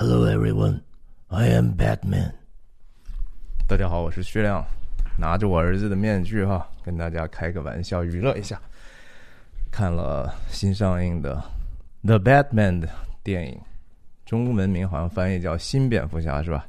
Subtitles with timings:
[0.00, 0.80] Hello everyone,
[1.28, 2.32] I am Batman。
[3.68, 4.64] 大家好，我是徐亮，
[5.18, 8.58] 拿着我儿子的面具哈，跟大家开个玩笑，娱乐一下。
[9.70, 11.36] 看了新上映的
[12.06, 12.88] 《The Batman》的
[13.22, 13.60] 电影，
[14.24, 16.66] 中文名好像翻译叫《新蝙蝠侠》是吧？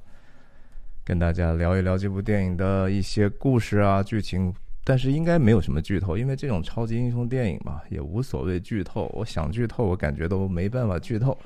[1.05, 4.53] 跟大家聊一聊这部电影的一些故事啊、剧情，
[4.83, 9.09] 但是应该没有什么剧透，因为这种超级英雄电影嘛，也无所谓剧透。
[9.13, 11.37] 我想剧透，我感觉都没办法剧透，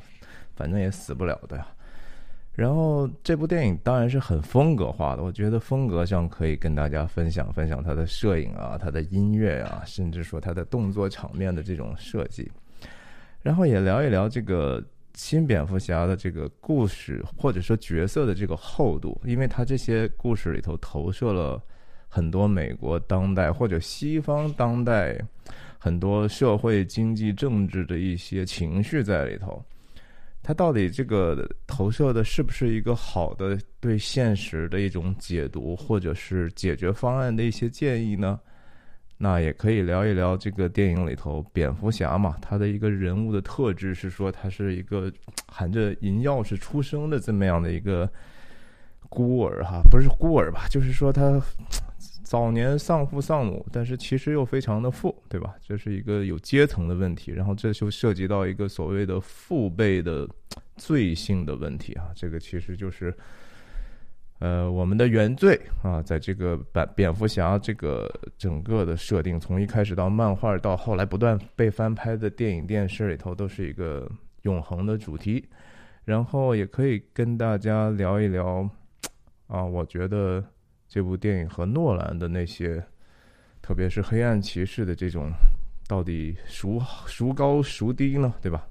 [0.56, 1.68] 反正也死不了的呀。
[2.54, 12.50] 然后这部电影当然是很风格化的，我觉得风格上可以跟大家分享分享它的摄影啊、它的音乐啊，甚至说它的动作场面的这种设计。
[13.42, 14.82] 然后也聊一聊这个
[15.16, 21.62] 新蝙蝠侠的这个故事或者说角色的这个厚度，因为它这些故事里头投射了
[22.08, 25.20] 很多美国当代或者西方当代
[25.78, 29.62] 很多社会经济政治的一些情绪在里头。
[30.48, 38.40] 它到底这个投射的是不是一个好的对现实的一种解读，或者是解决方案的一些建议呢？
[39.18, 45.12] 那也可以聊一聊这个电影里头蝙蝠侠嘛，他的一个人物的特质是说他是一个
[45.48, 48.08] 含着银钥匙出生的这么样的一个
[49.10, 50.68] 孤儿哈，不是孤儿吧？
[50.70, 51.42] 就是说他。
[52.26, 55.54] 早年丧父丧母，但是其实又非常的富，对吧？
[55.62, 60.28] 这是一个有阶层的问题，然后这就涉及到一个所谓的父辈的
[60.76, 62.10] 罪性的问题啊。
[62.16, 63.16] 这个其实就是，
[64.40, 75.48] 呃，我们的原罪啊，在这个蝙蝙蝠侠这个整个的设定，从一开始到漫画到后来不断被翻拍的电影电视里头，都是一个永恒的主题。
[76.06, 78.68] 然后也可以跟大家聊一聊
[79.46, 80.44] 啊，我觉得。
[80.88, 82.82] 这部电影和诺兰的那些，
[83.62, 85.32] 特别是《黑暗骑士》的这种，
[85.88, 88.34] 到底孰孰高孰低呢？
[88.42, 88.66] 对吧？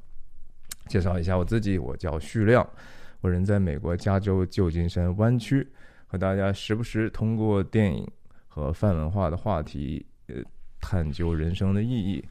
[0.89, 2.67] 介绍一下我自己，我叫徐亮，
[3.21, 5.67] 我人在美国加州旧金山湾区，
[6.07, 8.09] 和大家时不时通过电影
[8.47, 10.37] 和泛文化的话题，呃，
[10.81, 12.25] 探究人生的意义。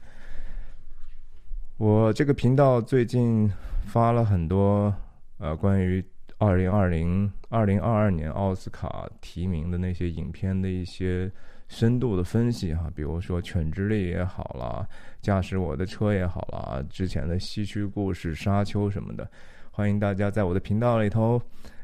[1.76, 3.50] 我这个频道最近
[3.86, 4.94] 发了很多
[5.38, 6.04] 呃关于。
[6.44, 11.32] 二零二零二零二二年奥斯卡提名的那些影片的一些
[11.68, 14.86] 深度的分析哈，比如说《犬之力》也好啦，
[15.24, 19.26] 《驾驶我的车》也好啦，之前的《西区故事》《沙丘》什么的，
[19.70, 21.40] 欢迎大家在我的频道里头，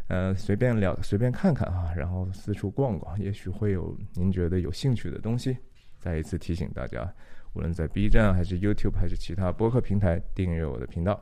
[0.09, 5.57] 呃，随便聊，随便看看啊，然后四处逛逛，也许会有您觉得有兴趣的东西。
[5.99, 7.11] 再一次提醒大家，
[7.55, 11.19] 无论在 B 站还是 YouTube 还是其他播客平台，订阅我的频道。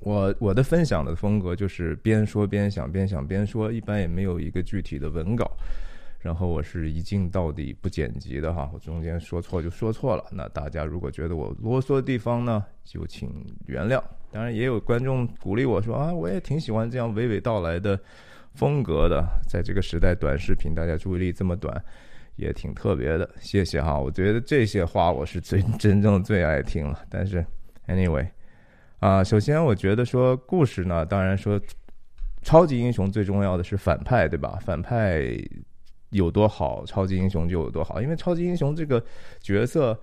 [0.00, 5.48] 我我的分享的风格就是边说边想，边想边说，一般也没有一个具体的文稿，
[6.18, 13.30] 然后我是一镜到底不剪辑的哈，我中间说错就说错了，那大家如果觉得我啰嗦的地方呢，就请
[13.66, 14.02] 原谅。
[14.32, 17.96] 当然也有观众鼓励我说啊，我也挺喜欢这样娓娓道来的
[18.54, 21.80] 风格的，在这个时代短视频大家注意力这么短，
[22.34, 24.00] 也挺特别的，谢谢哈。
[24.00, 27.46] 我觉得这些话我是最真正最爱听了，但是
[27.86, 28.26] anyway。
[29.02, 31.60] 啊，首先我觉得说故事呢，当然说，
[32.40, 34.56] 超级英雄最重要的是反派，对吧？
[34.64, 35.20] 反派
[36.10, 39.04] 有多好，超级英雄就有多好，因为超级英雄这个
[39.40, 39.98] 角色。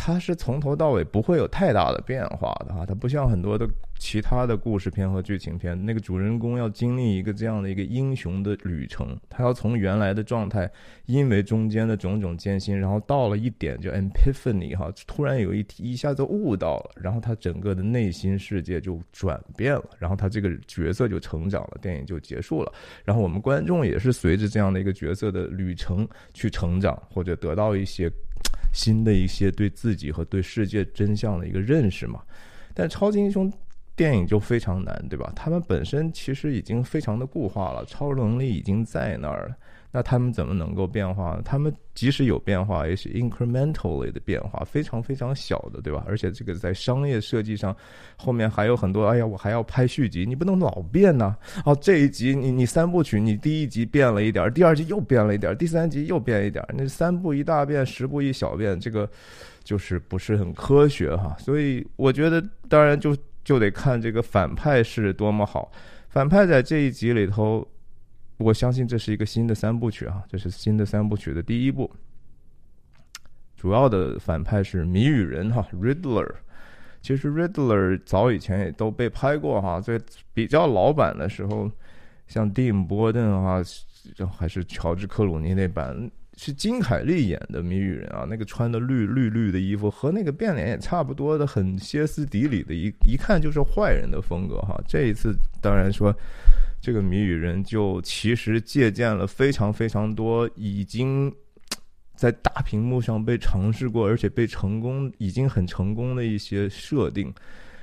[0.00, 10.70] 它是从头到尾不会有太大的变化的哈，它不像很多的其他的故事片和剧情片，那个主人公要经历一个这样的一个英雄的旅程，他要从原来的状态，
[11.06, 22.72] 因为中间的种种艰辛，然后到了一点就 epiphany 哈，突然有一一下子悟到了，然后他整个的内心世界就转变了，然后他这个角色就成长了，电影就结束了，
[23.04, 28.08] 然后我们观众也是随着这样的一个角色的旅程去成长，或者得到一些。
[28.72, 32.22] 新的一些对自己和对世界真相的一个认识嘛，
[32.74, 33.52] 但超级英雄
[33.96, 35.32] 电影就非常难，对吧？
[35.34, 39.56] 他们本身其实已经非常的固化了，超能力已经在那儿了。
[39.90, 41.42] 那他们怎么能够变化呢？
[41.42, 46.04] 他们即使有变化，也是 incrementally 的变化，非常非常小的，对吧？
[46.06, 47.74] 而且这个在商业设计上，
[48.16, 49.06] 后面还有很多。
[49.06, 51.34] 哎呀，我还要拍续集，你不能老变呐。
[51.64, 59.08] 哦，这一集你你三部曲，你第一集变了一点儿，第二集又变了一点儿，第三集又变一点儿，那三部一大变，十部一小变，这个
[59.64, 61.34] 就是不是很科学哈。
[61.38, 65.72] 所以我觉得，当然就就得看这个反派是多么好。
[66.10, 67.66] 反派在这一集里头。
[68.38, 71.90] 我相信这是一个新的三部曲啊，这是新的三部曲的第一部。
[73.56, 76.32] 主要的反派是谜语人哈，Riddler。
[77.00, 80.00] 其实 Riddler 早以前也都被拍过哈，在
[80.32, 81.70] 比较老版的时候，
[82.26, 83.62] 像蒂姆·波顿啊，
[84.36, 94.80] 还是乔治·克鲁尼那版，是金凯利演的谜语人啊，那个穿的绿绿绿的衣服和那个变脸也差不多的，很歇斯底里的，一一看就是坏人的风格哈。
[94.86, 96.14] 这一次当然说，
[96.80, 101.32] 这个谜语人就其实借鉴了非常非常多已经
[102.16, 107.32] 在大屏幕上被尝试过，而且被成功已经很成功的一些设定。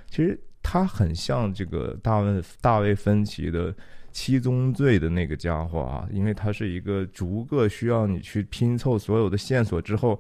[0.10, 3.74] 其实他很像这个大卫大卫芬奇的。
[4.18, 10.18] 七宗罪的那个家伙啊，因为他是一个逐个需要你去拼凑所有的线索之后，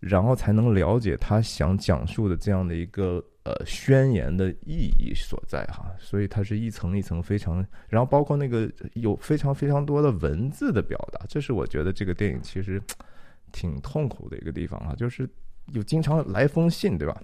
[0.00, 5.90] 然后才能了解他想讲述的这样的一个呃宣言的意义所在哈。
[5.98, 12.80] 所以它是一层一层非常，然后包括那个有非常非常多的文字的表达，这是我觉得这个电影其实
[13.52, 15.28] 挺痛苦的一个地方啊，就是
[15.72, 17.20] 有经常来封信对吧？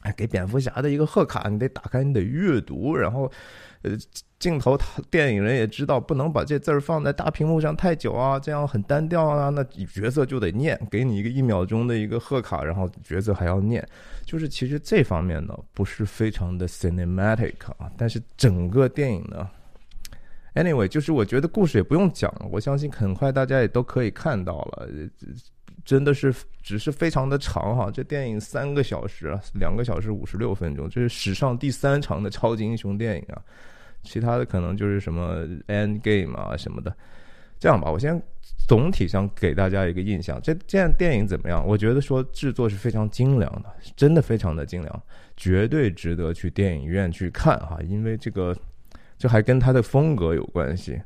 [0.00, 3.30] 哎，给蝙蝠侠的一个贺卡，你得打开，你得阅读，然后。
[3.82, 3.92] 呃，
[4.38, 4.78] 镜头，
[5.10, 9.48] 电影人也知道不能把这字儿放在大屏幕上太久啊，这样很单调啊。
[9.48, 13.82] 那角色就得念，给你一个一秒钟的一个贺卡，然后角色还要念，
[14.26, 17.90] 就是其实这方面呢不是非常的 cinematic 啊。
[17.96, 19.48] 但是整个电影呢
[20.54, 24.86] ，anyway，就是我觉得故事也不用讲了，我相信很快大家也都可以看到了，
[25.84, 27.90] 真的是只是非常的长哈。
[27.90, 33.42] 这电影三个小时，两个小时五十六分钟，这是史上第三长的超级英雄电影啊。
[34.02, 36.90] 其他的可能就是什么 End Game 啊什么的，
[37.58, 38.18] 这样吧，我先
[38.66, 41.62] 总体上给大家一个印象，这这样电影怎么样？
[41.66, 45.02] 我觉得说制作是非常精良的，真的非常的精良，
[45.36, 48.56] 绝对值得去电影院去看哈，因为这个
[49.18, 50.98] 这还跟他的风格有关系。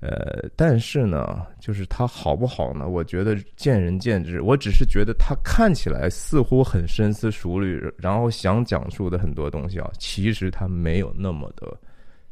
[0.00, 2.88] 呃，但是呢，就是它好不好呢？
[2.88, 4.40] 我觉得见仁见智。
[4.40, 11.78] 我只是觉得它看起来似乎很深思熟虑，然后想讲述的很多东西啊，其实它没有那么的。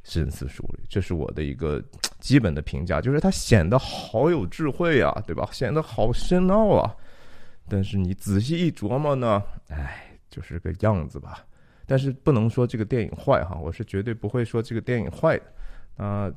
[0.04, 1.84] 深思熟虑，这是我的一个
[2.18, 5.46] 基本的评价，就是他显得好有智慧啊，对吧？
[5.52, 6.94] 显得好深奥啊。
[7.68, 11.44] 但是你仔细一琢磨呢，哎，就是个样子吧。
[11.84, 15.44] 但是不能说这个电影坏哈，我是绝对不会说这个电影坏的。
[16.02, 16.32] 啊，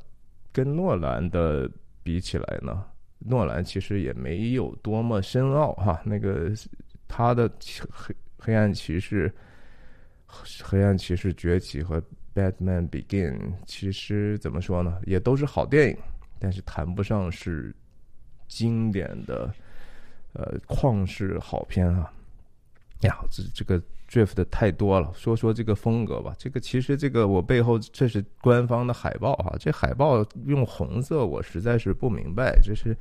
[0.52, 1.70] 跟诺兰的
[2.04, 2.86] 比起来呢，
[3.20, 6.02] 诺兰其实也没有多么深奥哈。
[6.06, 6.52] 那个
[7.08, 7.52] 他的
[7.90, 9.34] 黑黑暗骑士、
[10.64, 12.02] 黑暗骑士崛起和。
[12.34, 15.98] Batman Begin 其实怎么说呢，也都是好电影，
[16.40, 17.76] 但是谈不上是
[18.48, 19.54] 经典的
[20.32, 22.10] 呃旷世好片啊。
[23.02, 26.36] 呀，这这个 Drift 的太多了，说说这个风格吧。
[26.38, 32.98] 这个其实这个我背后这是官方的海报哈，这海报用红色，我实在是不明白，这是。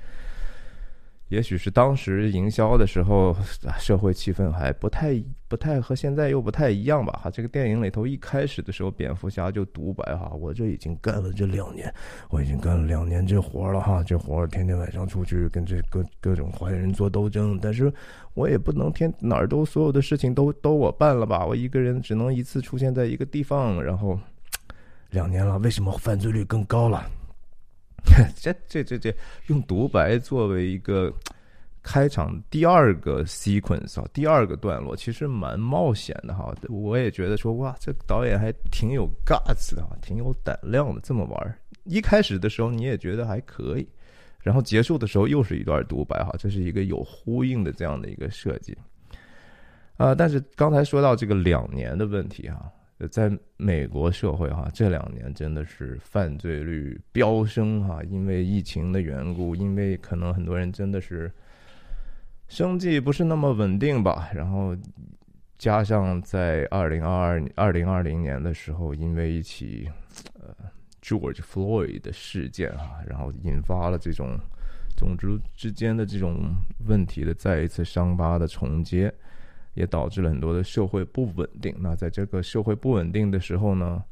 [1.31, 3.35] 也许是当时营销的时候，
[3.79, 5.15] 社会气氛还不太
[5.47, 7.21] 不太和现在又不太一样吧？
[7.23, 11.93] 哈，这个电影里头一开始的时候，蝙蝠侠就独白哈，我这已经干了这两年，
[12.31, 17.93] 我已经干了两年这活了哈，这活天天晚上出去跟这各各种坏人做斗争，但是
[18.35, 21.47] 我也不能天哪儿都所有的事情都都我办了吧？
[21.47, 24.19] 我一个人只能一次出现在一个地方，然后
[25.11, 27.09] 两年了，为什么犯罪率更高了？
[28.37, 29.15] 这这这这
[29.47, 31.13] 用独白作为一个
[31.83, 36.55] 开场第二个 sequence 啊，第二个段落其实蛮冒险的哈。
[36.69, 41.59] 我也觉得说哇，这导演还挺有 guts 的，挺有胆量的，这么玩。
[41.85, 43.89] 一开始的时候你也觉得还可以，
[44.41, 48.77] 然后结束的时候又是一段独白哈，这是一个有呼应的这样的一个设计
[49.97, 50.15] 啊。
[50.15, 52.71] 但是刚才说到这个两年的问题哈。
[53.09, 61.33] 在美国社会哈，这两年真的是犯罪率飙升哈，因为疫情的缘故，因为可能很多人真的是
[62.49, 64.77] 生计不是那么稳定吧，然后
[65.57, 69.89] 加上在二零二二二零二零年的时候，因为一起
[70.35, 70.55] 呃
[71.03, 74.39] George Floyd 的事件哈，然后引发了这种
[74.97, 76.55] 种族之间的这种
[76.87, 79.13] 问题的再一次伤疤的重接。
[79.75, 81.75] 也导致了很多的社会不稳定。
[81.79, 84.03] 那在这个社会不稳定的时候呢，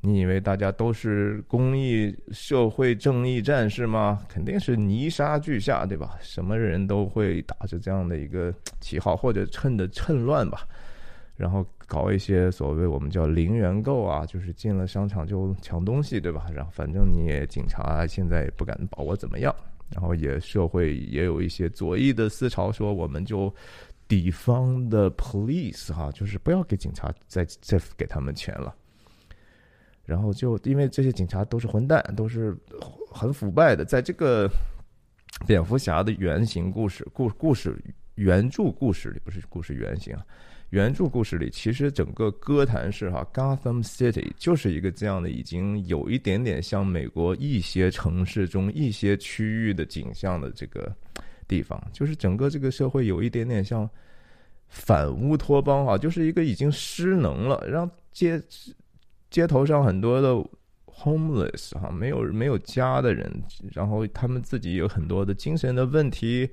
[0.00, 4.20] 你以为大家都是公益社会正义战士吗？
[4.28, 6.18] 肯定是泥沙俱下，对吧？
[6.20, 10.66] 什么人都会打着这样的一个旗号，或者趁着趁乱吧，
[11.36, 16.46] 然后搞一些所谓我们叫零元购啊，就是进了商场就抢东西，对吧？
[16.52, 19.54] 然后反正你也警察现在也不敢把我怎么样，
[19.90, 23.50] 然后也社会也有一些左翼的思潮说我们就。
[24.14, 28.72] 地方的 police 哈，就是不要给警察再再给他们钱了。
[30.04, 32.56] 然后就因为这些警察都是混蛋，都是
[33.10, 33.84] 很腐败的。
[33.84, 34.48] 在这个
[35.48, 37.76] 蝙蝠侠的原型故事故故事
[38.14, 40.24] 原著故事里，不是故事原型啊，
[40.70, 50.94] 原著故事里其实整个哥谭市哈 Gotham City 就是一个这样的，已经有一点点像美国一些城市中一些区域的景象的这个。
[51.46, 53.88] 地方，就是整个这个社会有一点点像
[54.68, 58.42] 反乌托邦啊，就是一个已经失能了，让街
[59.30, 60.28] 街头上很多的
[60.86, 63.42] homeless 哈，没有没有家的人，
[63.72, 66.50] 然后他们自己有很多的精神的问题，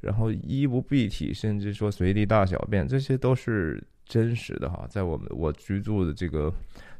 [0.00, 6.52] 然后衣不蔽体，甚至说随地大小便，这些都是真实的哈，在我们我居住的这个。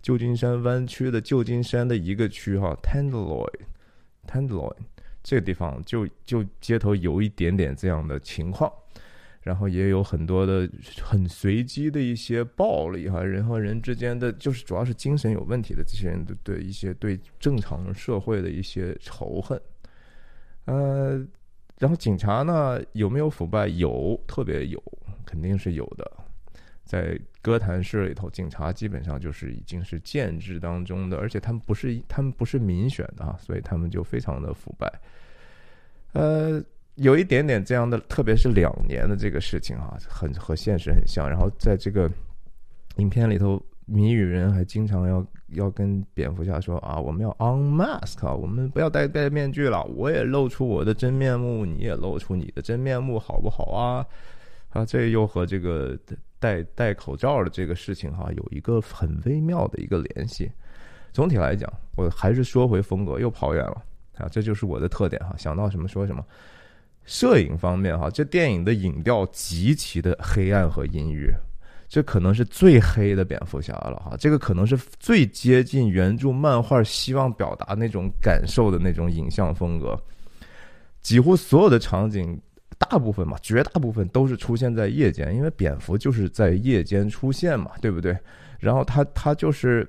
[0.03, 4.75] 旧金山湾区的旧金山的一个区哈，Tenderloin，Tenderloin
[5.23, 8.73] 这个地方就就街头有一点点这样的情况，
[9.43, 10.69] 然后也有很多的
[11.03, 19.61] 很随机的一些暴力哈，人和人之间的就是主要是精神有问题的这些人的对一些对正常社会的一些仇恨，
[20.67, 21.27] 呃，
[21.79, 23.67] 然后警察呢有没有腐败？
[23.67, 24.83] 有，特别有，
[25.25, 26.11] 肯定是有的。
[26.85, 34.93] 在哥谭市里头，警察基本上就是已经是建制当中的，而且他们不是他们不是民选的啊，所以他们就非常的腐败。
[36.13, 36.61] 呃，
[37.01, 41.29] 有一点点这样的，特别是两年的这个事情啊，很和现实很像。
[41.29, 42.11] 然后在这个
[42.97, 54.07] 影片里头，谜语人还经常要要跟蝙蝠侠说啊，我们要 unmask 啊，我们不要戴戴面具了，我也露出我的真面目，你也露出你的真面目，好不好啊？
[54.71, 55.99] 啊，这又和这个。
[56.43, 60.51] 戴戴口罩的这个事情哈，有一个很微妙的一个联系。
[61.13, 63.83] 总体来讲，我还是说回风格，又跑远了
[64.17, 66.25] 啊，这就是我的特点哈，想到什么说什么。
[67.05, 71.31] 摄影方面哈，这电影的影调极其的黑暗和阴郁，
[71.89, 80.01] 这可能是最黑的蝙蝠侠了哈，这个可能是最接近原著漫画希望表达那种感受的那种影像风格，
[81.03, 82.41] 几乎所有的场景。
[82.89, 88.17] 大部分嘛，绝大部分都是出现在夜间，因为蝙蝠就是在夜间出现嘛，对不对？
[88.59, 89.87] 然后它，它就是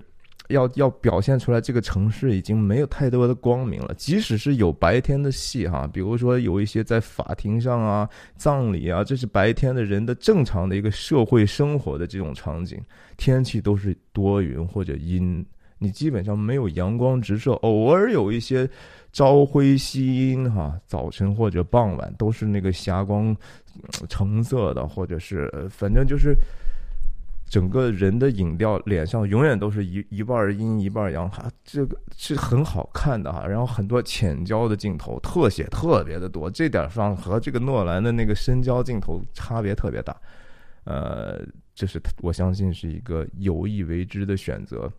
[0.52, 3.94] 要要表现出来，这个城市已经没有太多的光明了。
[3.96, 12.80] 即使是有白天的戏哈，比如说有一些在法庭上啊、葬礼啊，这是白天的人的正常的一个社会生活的这种场景，
[13.18, 15.46] 天气都是多云或者阴，
[15.80, 18.70] 你基本上没有阳光直射，偶尔有一些。
[19.14, 23.36] 朝晖夕阴，哈，早晨或者傍晚都是那个霞光
[24.08, 26.34] 橙色的，或者是反正就是
[27.52, 33.46] 整个人的影调，脸上永远都是一一半阴一半阳，哈，这个是很好看的哈。
[33.46, 40.16] 然后很多浅焦的镜头，特写特别的多，这点上和这个诺兰的那个深焦镜头差别特别大。
[40.86, 44.90] 呃，这是我相信是一个有意为之的选择。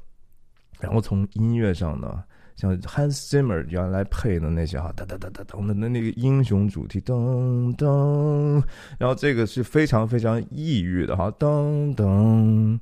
[0.78, 2.22] 然后从音乐上呢？
[2.56, 8.62] 像 Hans Zimmer 原来配的那些哈噔噔噔噔噔的那那个英雄主题噔噔，
[8.98, 12.78] 然后这个是非常非常抑郁的哈噔噔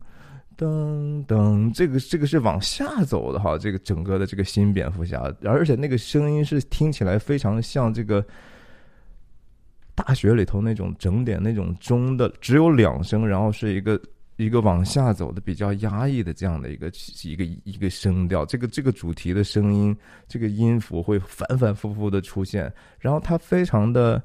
[0.59, 8.25] 噔噔，这个这个是往下走的哈，这个整个的这个新蝙蝠侠，而且那个声音是听起来非常像这个
[9.95, 14.00] 大学里头那种整点那种钟的，只有两声，然后是一个。
[14.40, 16.90] 一个往下走的比较压抑的这样的一个
[17.23, 19.94] 一个一个声调，这个这个主题的声音，
[20.26, 24.23] 这个音符会反反复复的出现，然后它非常的，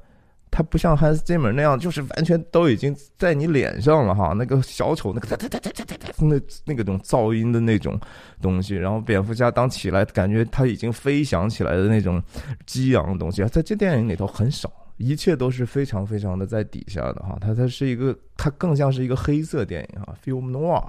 [0.50, 8.00] 它不像 Hans Zimmer 那样，就是完全都已经在你脸上了哈，那个小丑那个哒哒哒哒哒哒那那个种噪音的那种
[8.40, 12.22] 东西，然后蝙蝠侠当起来，感觉他已经飞翔起来的那种
[12.64, 14.72] 激昂的东西，在这电影里头很少。
[14.98, 20.82] 一切都是非常非常的在底下的哈，它它是一个，它更像是一个黑色电影哈，film noir，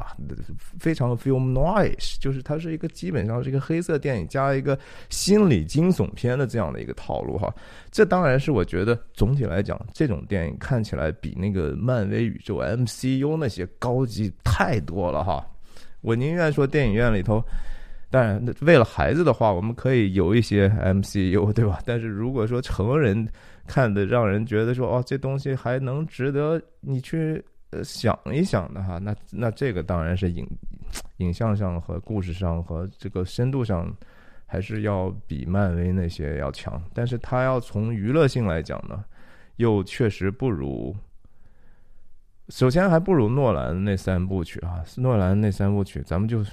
[0.80, 4.78] 非常 film noirish，就是它是一个基本上是一个黑色电影加一个
[5.10, 7.54] 心理惊悚片的这样的一个套路哈。
[7.92, 15.46] 这当然是我觉得总体来讲，这种电影看起来比那个漫威宇宙 MCU 那些高级太多了哈。
[16.02, 17.44] 我宁愿说电影院里头。
[18.10, 21.82] 当然，为了孩子的话，我们可以有一些 MCU，对吧？
[21.86, 23.28] 但是如果说成人
[23.68, 30.48] 看的，让人觉得说哦，这东西还能值得你去呃想一想的哈，那那这个当然是影
[31.18, 33.94] 影像上和故事上和这个深度上，
[34.46, 36.82] 还是要比漫威那些要强。
[36.94, 39.04] 但是它要从娱乐性来讲呢，
[39.58, 40.96] 又确实不如，
[42.50, 46.44] 首先还不如诺兰那三部曲啊，诺兰那三部曲，咱们就。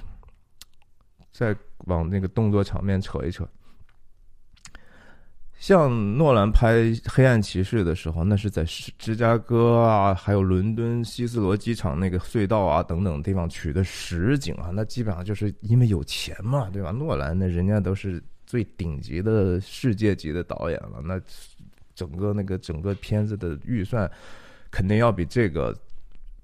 [1.37, 3.45] 再往那个动作场面扯一扯，
[5.65, 6.75] 像诺兰拍
[7.11, 8.63] 《黑暗骑士》的时候，那是在
[8.99, 16.91] 芝加哥啊，还有伦敦希斯罗机场那个隧道啊等等地方取的实景啊，那基本上就是因为有钱嘛，对吧？
[16.91, 21.19] 诺兰那人家都是最顶级的世界级的导演了，那
[21.95, 24.07] 整个那个整个片子的预算
[24.69, 25.75] 肯定要比这个。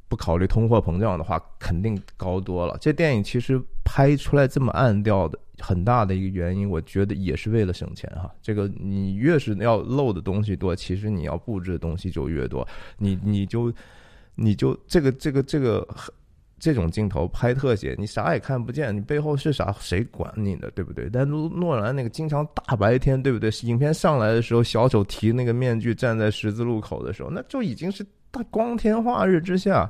[0.10, 2.78] 不考虑通货膨胀的话，肯定高多了。
[2.82, 8.30] 这电影其实拍出来这么暗调的，很大的一个原因，我觉得也是为了省钱哈。
[8.42, 13.72] 这个你越是要漏的东西多，其实你要布置的东西就越多，你你就
[14.36, 15.88] 你就这个这个这个
[16.60, 21.10] 这种镜头拍特写，你啥也看不见，你背后是啥，谁管你的，对不对？
[21.10, 23.50] 但诺兰那个经常大白天，对不对？
[23.64, 29.90] 影片上来的时候，小丑提那个面具站在十字路口的时候，那就已经是大光天化日之下。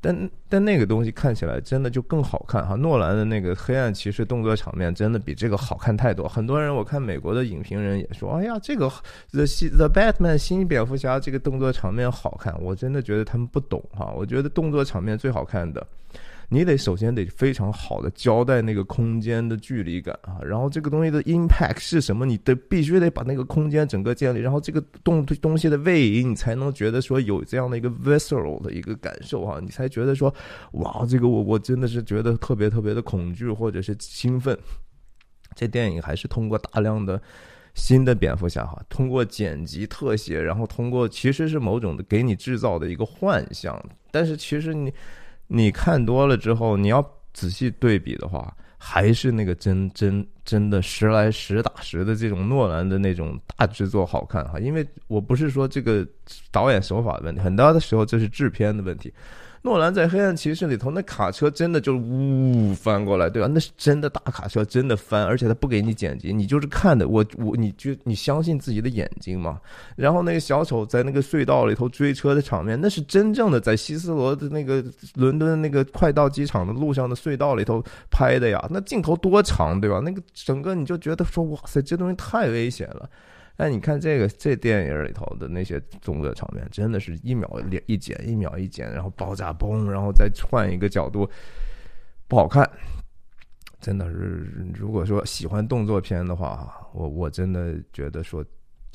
[0.00, 2.76] 但但那个东西看起来真的就更好看哈！
[2.76, 6.28] 诺兰的那个黑暗骑士动作场面真的比这个好看太多。
[6.28, 8.88] 很多人我看美国的影评人也说：“哎呀，这个
[9.32, 9.44] The
[9.76, 14.12] The Batman 新蝙蝠侠这个动作场面好看。”我真的觉得他们不懂哈！
[14.16, 15.84] 我觉得动作场面最好看的。
[16.50, 30.34] 你得首先得非常好的交代那个空间的距离感啊，然后这个东西的 impact 是什么，你得必须得把那个空间整个建立，然后这个东东西的位移，你才能觉得说有这样的一个 visceral 的一个感受啊，你才觉得说
[30.72, 34.58] 哇，这个我我真的是觉得特别特别的恐惧或者是兴奋。
[35.54, 37.20] 这电影还是通过大量的
[37.74, 43.78] 新的蝙蝠侠哈，通过剪辑特写，然后通过其实是某种的给你制造的一个幻象，
[44.10, 44.90] 但是其实你。
[45.48, 54.60] 你看多了之后，你要仔细对比的话，还是那个真真真的实来实打实的这种诺兰的那种大制作好看哈。
[54.60, 56.06] 因为我不是说这个
[56.50, 59.12] 导演手法的问题，很多的时候这是制片的问题。
[59.68, 63.48] 诺兰在《黑暗骑士》里头，那卡车真的就呜翻过来，对吧？
[63.52, 69.60] 那是真的大卡车，真的翻，而且他不给你剪辑，你就是看的，我我你就你相信自己的眼睛嘛。
[69.94, 74.82] 然后那个小丑在那个隧道里头追车的场面，那是真正的在希斯罗的那个
[75.14, 78.66] 伦敦那个快到机场的路上的隧道里头拍的呀。
[78.70, 80.00] 那镜头多长，对吧？
[80.02, 83.08] 那个整个你就觉得说，哇塞，这东西太危险了。
[83.58, 87.48] 哎，你看这个这电影里头的那些动作场面，真的是一秒
[87.86, 91.28] 一剪，一秒一剪，然后爆炸嘣，然后再换一个角度，
[92.26, 92.68] 不好看。
[93.80, 98.44] 真的是，如果说喜欢动作片的话，我我真的觉得说。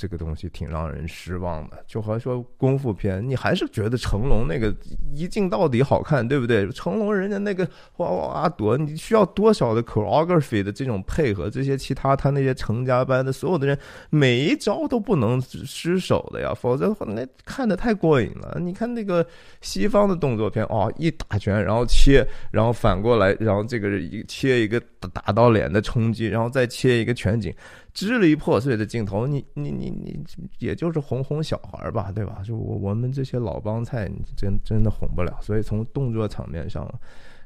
[0.04, 4.76] 这个东西挺让人失望的，就和说功夫片，你还是觉得成龙那个
[5.16, 6.70] 一镜到底好看，对不对？
[6.72, 18.58] 成龙人家那个哇哇躲，你需要多少的 choreography 的这种配合，这些其他他那些成家班的所有的人，每一招都不能失手的呀，否则的话那看的太过瘾了。
[18.60, 19.26] 你看那个
[19.62, 24.82] 西方的动作片，哦，一打拳，然后切，然后反过来，然后这个一切一个
[25.14, 27.56] 打到脸的冲击，然后再切一个全景。
[27.94, 30.20] 支离破碎的镜头，你你你你，
[30.58, 32.42] 也就是哄哄小孩吧，对吧？
[32.44, 35.38] 就我我们这些老帮菜，真真的哄不了。
[35.42, 36.92] 所以从动作场面上，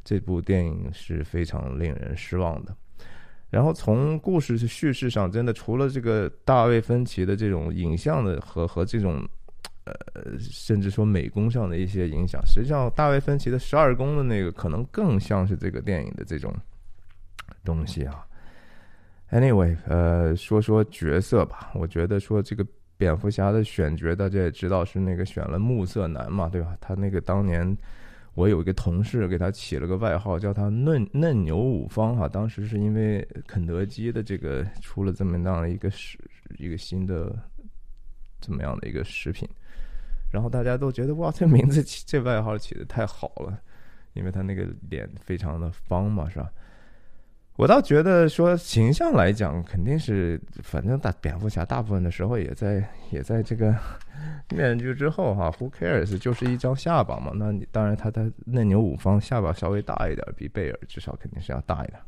[0.06, 2.74] 这部电影是非常令人失望的。
[3.50, 9.22] 然后从故事叙事上，真的除了这个大卫芬奇的这种影像的和和这种，
[9.84, 9.94] 呃，
[10.40, 16.54] 甚至说美工上的一些影响，实际上大卫芬奇的十二宫的那个，可能更像是这个电影的这种
[17.66, 18.26] 东西啊。
[19.32, 21.72] Anyway，呃，说说角色吧。
[21.76, 26.78] 我觉得说这个蝙蝠侠的选角，大家也知道是那个选了暮色男嘛，对吧？
[26.80, 27.78] 他那个当年
[28.36, 32.28] 我有一个同事给他起了个外号，叫他嫩嫩牛五方哈。
[32.28, 36.18] 当时是因为肯德基的这个出了这么样的一个食
[36.58, 37.38] 一个新的
[38.40, 39.46] 怎么样的一个食品，
[40.32, 43.60] 然后大家都觉得哇，这名字起这外号起的太好了，
[44.14, 46.50] 因为他那个脸非常的方嘛，是吧？
[47.58, 53.76] 我倒觉得说形象来讲，肯定是反正大蝙蝠侠大部分的时候也在也在这个
[54.56, 56.20] 面具之后哈，Who cares？
[56.20, 57.32] 就是一张下巴嘛。
[57.34, 62.00] 那你当然他的嫩牛五方下巴稍微大一点，比贝尔至少肯定是要大一点。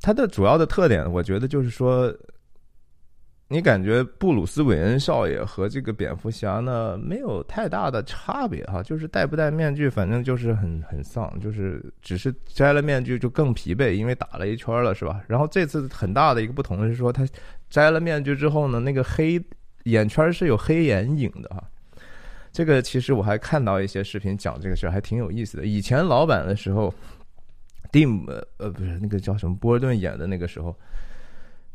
[0.00, 2.10] 他的主要的特点，我觉得就是说。
[3.50, 15.22] 你感觉布鲁斯韦恩少爷和这个蝙蝠侠呢没有太大的差别哈，就是戴不戴面具，反正就是很很丧，就是只是摘了面具就更疲惫，因为打了一圈了是吧？
[15.26, 17.26] 然后这次很大的一个不同是说，他
[17.70, 19.42] 摘了面具之后呢，那个黑
[19.84, 21.64] 眼圈是有黑眼影的哈。
[22.52, 25.64] 这个其实我还看到一些视频讲这个事儿，还挺有意思的。
[25.64, 26.92] 以前老版的时候，
[27.90, 30.76] 蒂姆呃不是那个叫什么波尔顿演的那个时候。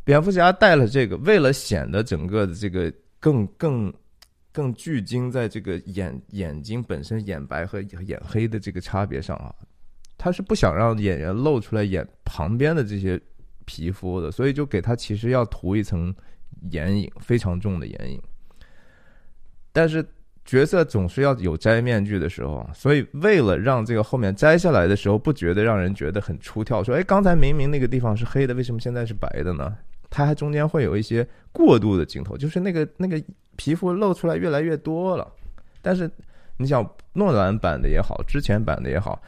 [0.04, 3.94] 蝙蝠侠戴了这个，为了显得整个的这个更更
[4.52, 9.54] 更聚精在这个眼眼睛本身眼白和眼黑的这个差别上啊，
[10.18, 13.20] 他是不想让演员露出来眼旁边的这些
[13.66, 16.13] 皮肤的，所以就给他其实要涂一层
[16.72, 18.22] 眼影，非常重的眼影。
[19.72, 20.06] 但是
[20.44, 29.76] 角色总是要有摘面具的时候，所以为了让这个后面摘下来的时候不觉得让人觉得很出挑，说哎，刚才明明那个地方是黑的，为什么现在是白的呢？
[30.15, 33.19] 它还中间会有一些过渡的镜头，就是那个那个
[33.56, 35.28] 皮肤露出来越来越多了，
[35.82, 36.08] 但是
[36.58, 39.19] 你想诺兰版的也好，之前版的也好，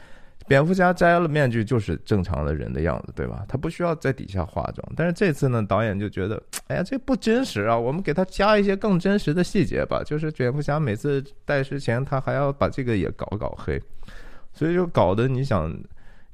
[0.46, 3.44] 蝙蝠侠摘了面具就是正常的人的样子，对吧？
[3.48, 4.92] 他不需要在底下化妆。
[4.94, 10.04] 但是这次呢，导演就觉得，哎呀，这不真实啊，我们给他加一些更真实的细节吧。
[10.04, 13.82] 就是蝙蝠侠每次戴之前，他还要把这个也搞搞黑，
[14.52, 15.76] 所以就搞得你想。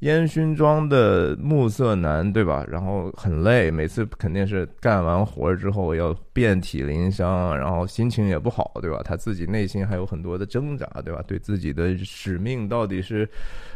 [0.02, 2.66] 烟熏妆的暮色男，对吧？
[2.68, 9.00] 然后很累，每次肯定是干完活之后要遍体鳞伤，然后心情也不好，对吧？
[9.04, 11.22] 他自己内心还有很多的挣扎，对吧？
[11.24, 13.28] 对自己的使命到底是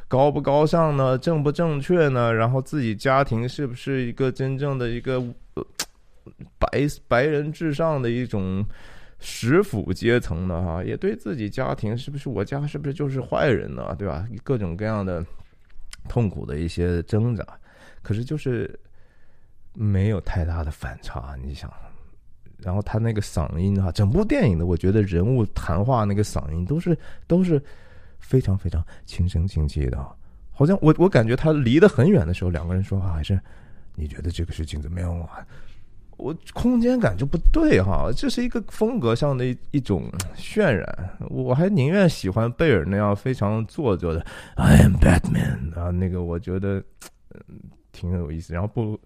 [0.09, 1.17] 高不高尚呢？
[1.17, 2.35] 正不正确呢？
[2.35, 5.23] 然后自己家庭是不是一个真正的一个
[6.59, 8.65] 白白人至上的一种
[9.21, 10.61] 食府阶层呢？
[10.61, 13.95] 哈，也对自己家庭是不是我家是不是就是坏人呢？
[13.97, 14.27] 对吧？
[14.43, 15.25] 各种各样的。
[16.07, 17.45] 痛苦的一些挣扎，
[18.03, 18.79] 可是就是
[19.73, 21.37] 没有太大的反差。
[21.43, 21.73] 你想，
[22.59, 27.63] 然后他那个嗓音啊，整部电影的，我觉得人物谈话那个嗓音都是都是
[28.19, 30.17] 非常非常轻声轻气的。
[30.53, 33.39] 好像我我感觉他离得很远的时候，两个人说话还是
[33.95, 35.47] 你觉得这个事情怎么样啊？
[36.17, 44.25] 我空间感就不对哈，这是一个风格上的一一种渲染，我还宁愿喜欢贝尔那样非常做作的
[44.55, 46.83] I am Batman 啊，那个我觉得
[47.35, 47.61] 嗯
[47.93, 48.99] 挺有意思，然后不。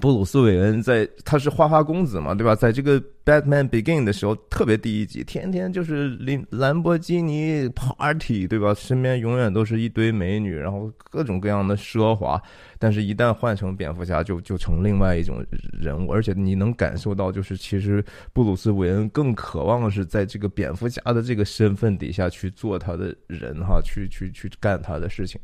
[0.00, 2.54] 布鲁斯韦恩在他是花花公子嘛，对吧？
[2.54, 8.72] 在这个《Batman Begin》的时候，特别第一集，天天就是林兰博基尼 party，对吧？
[8.74, 12.40] 身边永远都是一堆美女，然后各种各样的奢华。
[12.78, 16.12] 但是，一旦换成蝙蝠侠，就就成另外一种人物。
[16.12, 25.40] 而且，你能感受到，就是其实布鲁斯韦恩更渴望是在这个蝙蝠侠的这个身份底下去做他的人，哈，去去去干他的事情。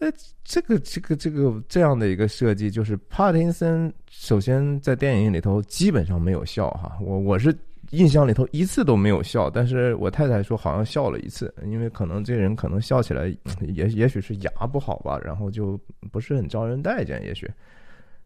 [0.00, 7.56] 呃，这个这个这个这样的一个设计，就是帕丁森首先在电影里头基本上没有笑哈，我我是
[7.90, 15.78] 印象里头一次都没有笑，但是我太太说好像笑了一次，因为可能这人可能笑起来也也许是牙不好吧，然后就
[16.10, 17.48] 不是很招人待见，也许。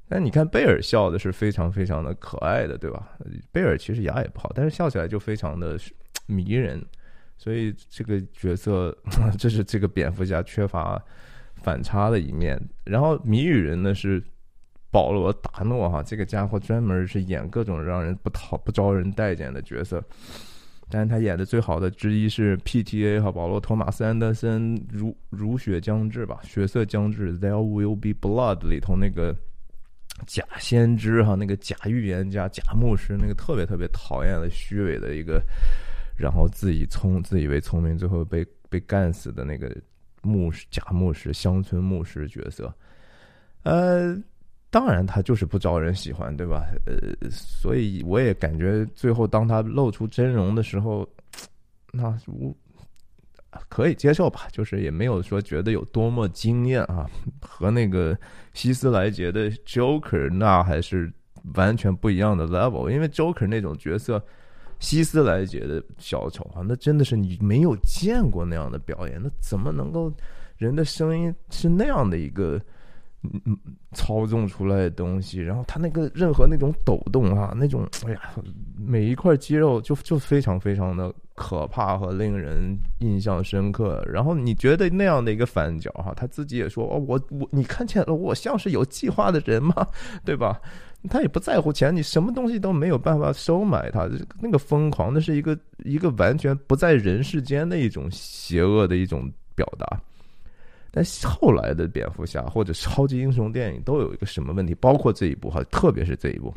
[0.09, 3.11] 但你看贝尔笑的是非常非常的可爱的，对吧？
[3.53, 5.79] 贝尔其实牙也不好，但是笑起来就非常的
[6.25, 6.83] 迷人，
[7.37, 8.97] 所以这个角色
[9.39, 11.01] 这是这个蝙蝠侠缺乏。
[11.69, 14.25] 反差的一面，然后谜语人呢是
[14.91, 20.03] 保罗达诺哈，这个家伙专门是演各种让人不讨不招人待见的角色，
[20.89, 23.21] 但是他演的最好的之一是 P.T.A.
[23.21, 29.37] 和保罗托马斯安德森如如血将至吧，血色将至，There will be blood 里头那个
[30.27, 35.43] 假先知哈，那个假预言家、假牧师，那个特别特别讨厌的虚伪的一个，
[36.17, 39.71] 然后自己聪自以为聪明，最后被被干死的那个。
[40.23, 42.73] 牧师、假牧师、乡村牧师角色，
[43.63, 44.17] 呃，
[44.71, 46.67] 当然他就是不招人喜欢，对吧？
[46.87, 51.09] 呃，所以我也感觉最后当他露出真容的时候，
[51.93, 52.55] 那我
[53.69, 57.09] 可以接受吧，就是也没有说觉得有多么惊艳啊，
[57.41, 58.19] 和那个
[58.55, 61.13] 希斯莱杰的 Joker 那还是
[61.55, 64.23] 完全不一样的 level，因为 Joker 那种角色。
[64.81, 70.13] 希斯莱杰的小丑啊，那真的是你没有见过那样的表演，那怎么能够
[70.57, 72.61] 人的声音是那样的一个
[73.23, 73.59] 嗯
[73.93, 75.41] 操纵出来的东西？
[75.41, 78.21] 然后他那个任何那种抖动啊，那种哎呀，
[78.77, 84.01] 每一块肌肉就就非常非常的可怕和令人印象深刻。
[84.07, 89.87] 然后你觉得那样的一个反角哈，他自己也说哦，我我你看见了我像是有计划的人吗？
[90.25, 90.61] 对吧？
[91.09, 94.09] 他也不在乎钱，你什么东西都没有办法收买他。
[94.41, 100.01] 那个疯狂，那是一个一个完全不在人世间的一种邪恶的一种表达。
[100.91, 104.75] 但后来的蝙蝠侠或者超级英雄电影都有一个什么问题？
[104.75, 106.53] 包括这一部哈，特别是这一部，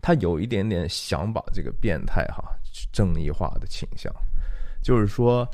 [0.00, 2.44] 他有一点点想把这个变态哈
[2.92, 4.12] 正义化的倾向，
[4.82, 5.48] 就是说，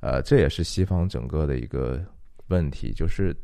[0.00, 2.00] 呃，这也是西方整个的一个
[2.48, 3.36] 问题，就是。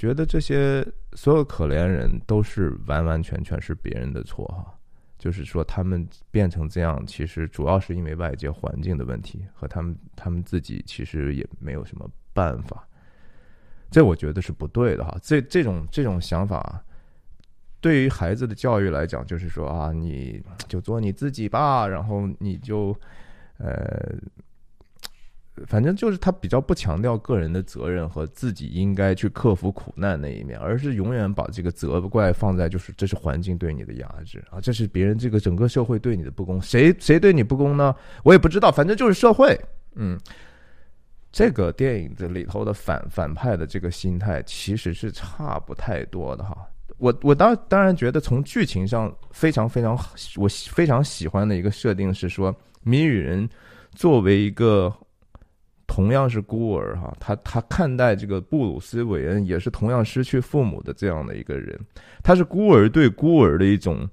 [0.00, 0.82] 觉得这些
[1.12, 4.74] 所有可怜人都是完完全全是别人的错哈，
[5.18, 12.88] 就是说他们变成这样，其实主要是因为外界环境的问题和他们他们自己其实也没有什么办法，
[13.90, 15.14] 这我觉得是不对的哈。
[15.22, 16.82] 这这种这种想法，
[17.78, 22.96] 对于孩子的教育来讲，就是说啊，你就做你自己吧，然后你就
[23.58, 24.14] 呃。
[25.66, 37.94] 反正就是他比较不强调个人的责任和自己应该去克服苦难那一面，而是永远把这个责怪放在就是这是环境对你的压制啊，这是别人这个整个社会对你的不公，谁谁对你不公呢？
[38.22, 39.58] 我也不知道，反正就是社会。
[39.94, 40.18] 嗯，
[41.32, 46.56] 这个电影的里头的反反派的这个心态其实是差不太多的哈。
[46.98, 49.98] 我我当当然觉得从剧情上非常非常
[50.36, 53.48] 我非常喜欢的一个设定是说谜语人。
[53.96, 54.94] 作为一个
[55.90, 61.76] 同样是孤儿哈，他他看待这个布鲁斯韦恩也是同样失去父母的这样的一个人，
[62.22, 64.08] 他是孤儿对孤儿的一种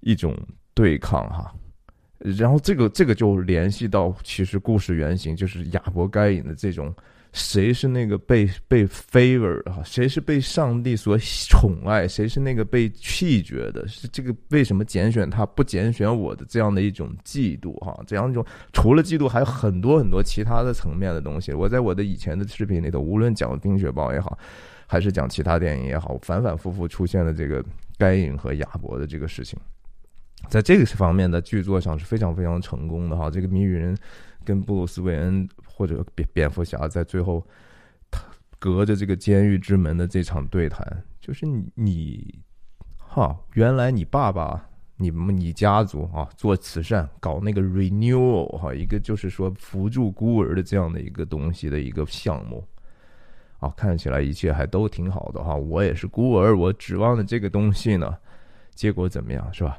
[0.00, 0.36] 一种
[0.74, 1.50] 对抗哈。
[2.18, 6.94] 然后这个这个就联系到其实故事原型就是亚伯该隐的这种。
[7.36, 9.82] 谁是那个被被 favor 哈？
[9.84, 12.08] 谁是被上帝所宠爱？
[12.08, 13.86] 谁是那个被弃绝的？
[13.86, 17.94] 是这个为什么拣选他不拣选我的这样的一种嫉妒哈？
[18.06, 21.52] 这样一种除了嫉妒，还有很多很多其他的层面的东西。
[21.52, 24.38] 我在我的以前的视频里头，无论讲冰雪暴也好，
[24.86, 27.62] 还是讲其他电影也好，反反复复出现了这个
[27.98, 29.58] 该隐和亚伯的这个事情，
[30.48, 33.30] 在这个方面的剧作上是非常非常成功的哈。
[33.30, 33.94] 这个谜语人
[34.46, 35.46] 跟布鲁斯韦恩。
[35.78, 37.46] 或者蝙蝙蝠侠在最后，
[38.10, 38.22] 他
[38.58, 40.82] 隔着这个监狱之门的这场对谈，
[41.20, 42.34] 就是你，
[42.96, 52.66] 哈，原来你爸爸、你们、你家族啊，做慈善搞那个 renewal 哈，一个就是说扶助孤儿的这样的一个东西的一个项目，
[53.58, 55.54] 啊，看起来一切还都挺好的哈。
[55.54, 58.16] 我也是孤儿，我指望的这个东西呢，
[58.74, 59.78] 结果怎么样是吧？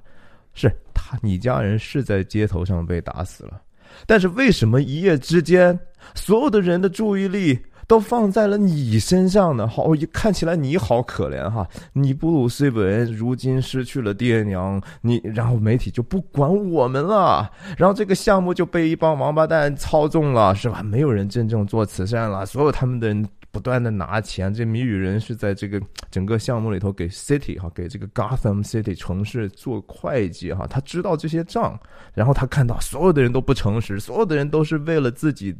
[0.53, 3.59] 是他，你家人是在街头上被打死了。
[4.05, 5.79] 但是为什么一夜之间，
[6.15, 9.67] 所有的人的注意力都放在了你身上呢？
[9.67, 11.67] 好，看起来你好可怜哈！
[11.93, 20.83] 你布鲁斯韦恩如今失去了爹娘，你然后媒体就不管我们了，然后这个项目就被一帮王八蛋操纵了，是吧？
[20.83, 23.27] 没有人真正做慈善了，所有他们的人。
[23.57, 31.75] 不断的拿钱，这谜语人是在这个 整个项目里头给 City 哈，给这个 Gotham City 城市做会计哈，他知道这些账，
[32.13, 35.55] 然后他看到所有的人都不诚实，所有的人都是为了自己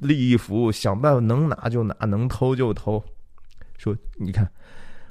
[0.00, 3.00] 利益服务，想办法能拿就拿，能偷就偷。
[3.78, 4.50] 说你看，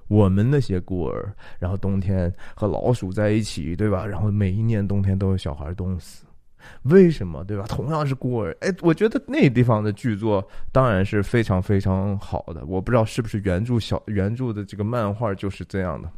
[0.10, 4.06] 我们那些孤儿，然后冬天和老鼠在一起，对吧？
[4.06, 6.23] 然后每一年冬天都有小孩冻死。
[6.84, 7.66] 为什么对吧？
[7.68, 12.66] 同样是孤儿，哎，我觉得那地方的剧作当然是非常非常好的。
[12.66, 16.12] 我不知道是不是原著小原著的这个漫画就是这样的，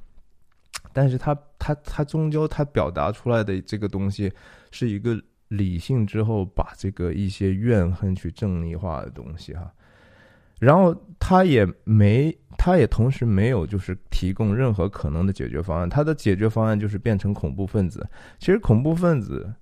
[0.92, 4.32] 但是他他他终究他表达出来的这个东西
[4.72, 9.72] 是一个理性之后把这个一些怨恨去正义化的东西哈。
[10.60, 15.88] 然后他也没，他也同时没有就是提供任何可能的解决方案。
[15.88, 18.08] 他的解决方案就是变成恐怖分子。
[18.40, 19.54] 其实恐怖分子。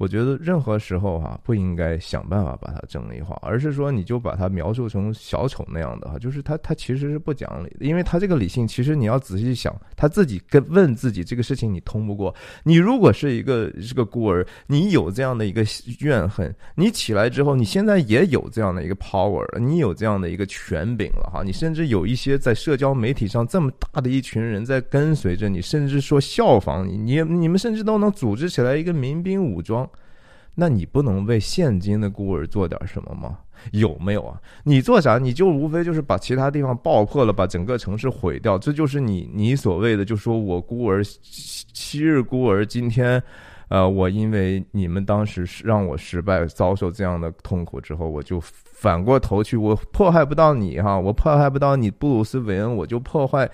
[0.00, 12.34] 我觉得任何时候哈不应该想办法把它正义化，而是说你就把它描述成小丑那样的哈，就是他他其实是不讲理的，因为他这个理性其实你要仔细想，他自己跟问自己这个事情你通不过。
[12.62, 15.62] 你如果是一个是个孤儿，你有这样的一个
[15.98, 29.86] 怨恨，你起来之后，你现在也有这样的一个 power 了，你有这样的一个权柄了哈，你甚至有一些在社交媒体上这么大的一群人在跟随着你，甚至说效仿你，你你们甚至都能组织起来一个民兵武装。
[30.60, 33.38] 那你不能为现今的孤儿做点什么吗？
[33.72, 34.38] 有没有啊？
[34.62, 35.16] 你做啥？
[35.16, 43.22] 你就无非就是把其他地方爆破了，把整个城市毁掉，这就是你你所谓的，就说我孤儿昔日孤儿，今天，
[43.68, 53.50] 呃，我因为你们当时让我失败，遭受这样的痛苦之后，我就反过头去，我迫害不到你哈，我迫害不到你布鲁斯韦恩，我就破坏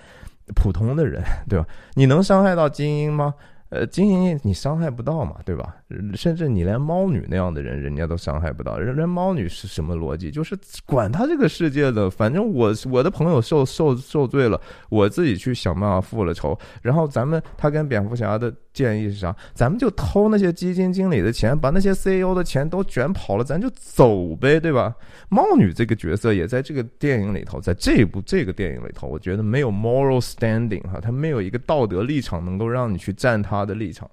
[0.53, 1.65] 普通的人，对吧？
[1.93, 3.33] 你能伤害到精英吗？
[3.69, 5.76] 呃，精英你伤害不到嘛，对吧？
[6.15, 8.77] 甚至你连猫女那样的人，人家都伤害不到。
[8.77, 10.29] 人连猫女是什么逻辑？
[10.29, 16.57] 就是管他这个世界的，反正我我的朋友受受受罪了，我自己去想办法复了仇。
[16.81, 18.53] 然后咱们他跟蝙蝠侠的。
[18.77, 19.35] 建议是啥？
[19.55, 24.93] 咱们就偷那些基金经理的钱，把那些 CEO 的钱都卷跑了，咱就走呗，对吧？
[25.29, 34.07] 猫女这个角色也在这个电影里头，在这部这个电影里头，我觉得没有 moral standing 哈，他没有一个道德立场能够让你去站他的立场。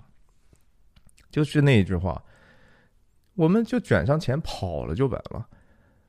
[1.34, 2.22] 就是那一句话，
[3.34, 5.46] 我们就卷上钱跑了就完了，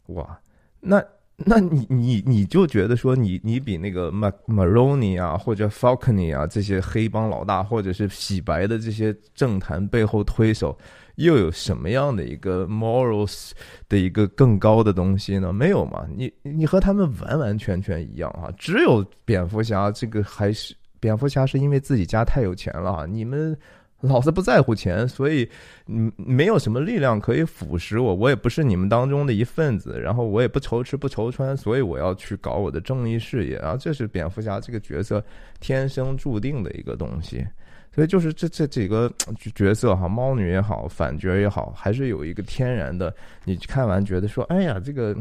[0.08, 0.40] 哇，
[0.80, 1.04] 那。
[1.38, 10.78] 那你你你就觉得说你你比那个马马罗尼啊或者 Falcony 啊这些黑帮老大或者是洗白的这些政坛背后推手
[11.16, 13.52] 又有什么样的一个 morals
[13.90, 15.52] 的一个更高的东西呢？
[15.52, 16.08] 没有嘛？
[16.16, 18.48] 你你和他们完完全全一样啊！
[18.58, 23.06] 只有蝙蝠侠这个还是蝙蝠侠是因为自己家太有钱了！
[23.06, 23.60] 你们。
[24.08, 25.50] 老子不在乎钱，所以
[25.88, 33.76] 嗯，没有什么力量可以腐蚀我，我也不是你们当中的一份子，然后我也不愁吃不愁穿，所以我要去搞我的正义事业啊！
[33.80, 35.24] 这是蝙蝠侠这个角色
[35.60, 37.46] 天生注定的一个东西，
[37.94, 39.12] 所以就是这这几个
[39.54, 43.14] 角色哈，猫女也好，反角也好，还是有一个天然的，
[43.44, 45.16] 你看完觉得说，哎呀，这个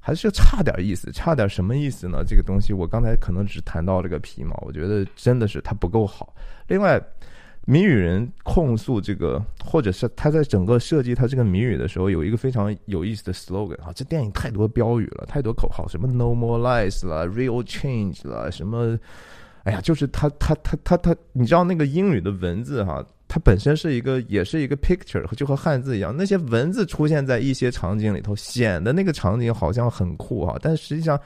[0.00, 2.24] 还是差点意思，差点什么意思呢？
[2.26, 6.34] 这个东西我刚才可能只谈到这个皮毛，我觉得真的是它不够好。
[6.68, 7.02] 另外。
[7.66, 18.98] 谜语人控诉这个，或者是他在整个设计他这个谜语的时候，有一个非常有意思的 slogan 啊，这电影太多标语了，太多口号，什么 No more lies 啦，Real change 啦，什么，
[19.62, 31.18] 哎呀，就是他他他他他，你知道那个英语的文字哈，它本身是一个也是一个 picture，就和汉字一样，那些文字出现在一些场景里头，显得那个场景好像很酷哈，但实际上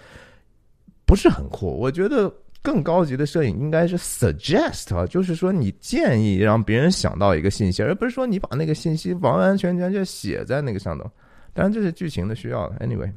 [1.05, 2.33] 不是很酷，我觉得。
[2.63, 11.11] 更高级的摄影应该是 suggest 啊，就是说你建议让别人想到一个信息，而不是说你把那个信息完完全全就写在那个上头。
[11.55, 12.69] 当然这是剧情的需要。
[12.81, 13.11] Anyway，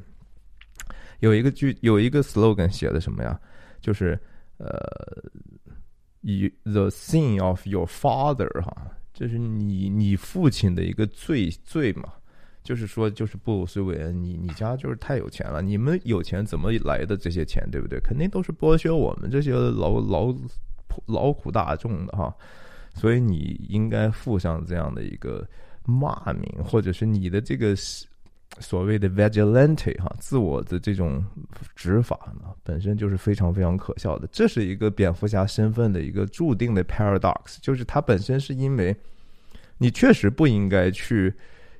[1.20, 3.38] 有一个剧有一个 slogan 写的什么呀？
[3.80, 4.18] 就是
[4.58, 4.68] 呃，
[6.20, 8.74] 以 the sin of your father 哈，
[9.12, 12.12] 就是你你父亲的一个罪罪嘛。
[12.62, 17.98] 就是说，就是布鲁斯韦恩，你你家就是太有钱了，你们有钱怎么来的这些钱，对不对？
[17.98, 20.32] 肯定都是剥削我们这些劳劳
[21.06, 22.32] 劳苦大众的哈，
[22.94, 25.44] 所以你应该负上这样的一个
[25.84, 27.74] 骂名，或者是你的这个
[28.60, 31.24] 所谓的 vigilante 哈，自我的这种
[31.74, 34.28] 执法呢，本身就是非常非常可笑的。
[34.30, 38.96] 这是一个蝙蝠侠身份的一个注定的 paradox，就是他本身是因为
[39.78, 41.34] 你确实不应该去。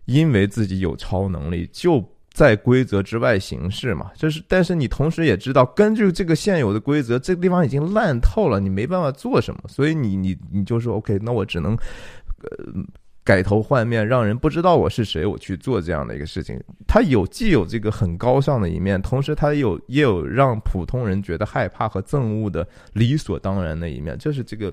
[0.07, 4.11] 因为自己有超能力，就在规则之外行事嘛。
[4.17, 9.61] 这是，但是你同时也知道，根据这个现有的规则，这个地方已经烂透了，你没办法做什么。
[9.69, 12.83] 所以你你你就说 OK，那我只能呃
[13.23, 16.59] 改头换面，让人不知道我是谁，我去做这样的一个事情。
[16.88, 24.17] 他有既有这个很高尚的一面，同时他有也有让普通人觉得害怕和憎恶的理所当然的一面。
[24.19, 24.73] 这是这个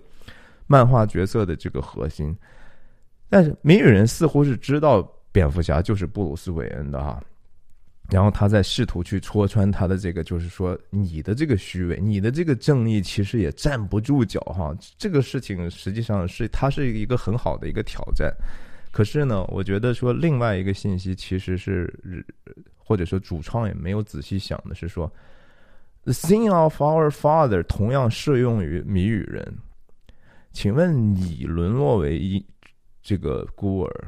[0.66, 2.36] 漫画角色的这个核心。
[3.30, 5.08] 但是谜语人似乎是知道。
[5.32, 7.22] 蝙蝠侠就是布鲁斯韦恩的哈，
[8.10, 14.76] 然后他在试图去戳穿他的这个，就是说你的这个虚伪，你的这个正义其实也站不住脚哈。
[14.98, 18.34] 这个事情实际上是它是一个很好的一个挑战。
[18.92, 21.94] 可是呢，我觉得说另外一个信息其实是，
[22.76, 25.12] 或者说主创也没有仔细想的是说
[26.06, 29.58] ，The sin of our father 同样适用于谜语人。
[30.52, 32.44] 请问你沦落为一
[33.04, 34.08] 这个孤儿？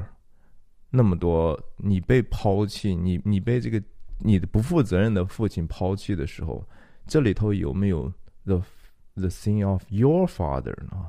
[0.94, 3.82] 那么多，你被抛弃，你你被这个
[4.18, 6.62] 你的不负责任的父亲抛弃的时候，
[7.06, 8.12] 这里头有没有
[8.44, 8.62] the
[9.14, 11.06] the sin of your father 呢？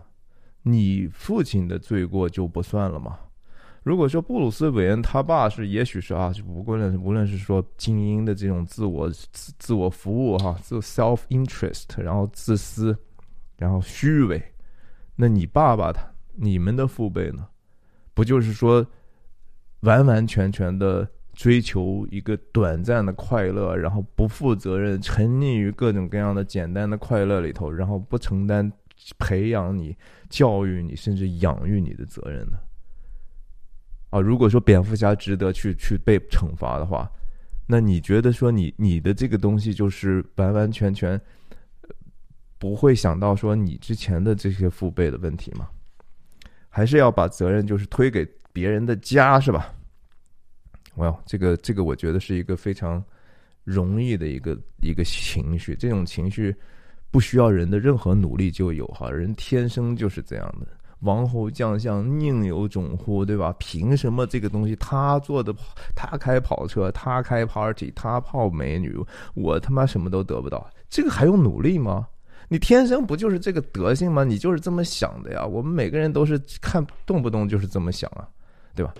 [0.62, 3.20] 你父亲的罪过就不算了吗？
[3.84, 12.98] 如果说布鲁斯韦恩他爸是，也许是啊，就无论无论是说精英的这种自我自自我服务哈，自 self interest，然后自私，
[13.58, 14.42] 然后虚伪，
[15.18, 17.46] 那你爸爸他你们的父辈呢？
[18.14, 18.88] 不就是说？
[19.84, 28.72] 完完全全的追求一个短暂的快乐，然后不负责任，沉溺于各种各样的简单的快乐里头，然后不承担
[29.18, 29.96] 培养你、
[30.30, 32.58] 教育你，甚至养育你的责任呢？
[34.10, 37.10] 啊，如果说蝙蝠侠值得去去被惩罚的话，
[37.68, 41.20] 那你觉得说你你的这个东西就是完完全全
[42.60, 45.68] 不会想到说你之前的这些父辈的问题吗？
[46.70, 48.26] 还是要把责任就是推给？
[48.54, 49.74] 别人的家是吧？
[50.96, 53.04] 哇，这个这个，我觉得是一个非常
[53.64, 55.76] 容易的一个一个情绪。
[55.76, 56.56] 这种情绪
[57.10, 60.68] 不需要人的任何努力就有哈，人天生就是这样的。
[61.00, 63.26] 王侯将相宁有种乎？
[63.26, 63.54] 对吧？
[63.58, 65.54] 凭什么这个东西他做的，
[65.96, 68.96] 他开跑车，他开 party，他泡美女，
[69.34, 70.70] 我他妈什么都得不到？
[70.90, 72.08] 这个还用努力吗？
[72.48, 74.24] 你天生不就是这个德性吗？
[74.24, 75.46] 你就是这么想的呀。
[75.46, 78.30] 我们每个人都是看动不动就是这么想啊。
[78.76, 78.94] 对吧？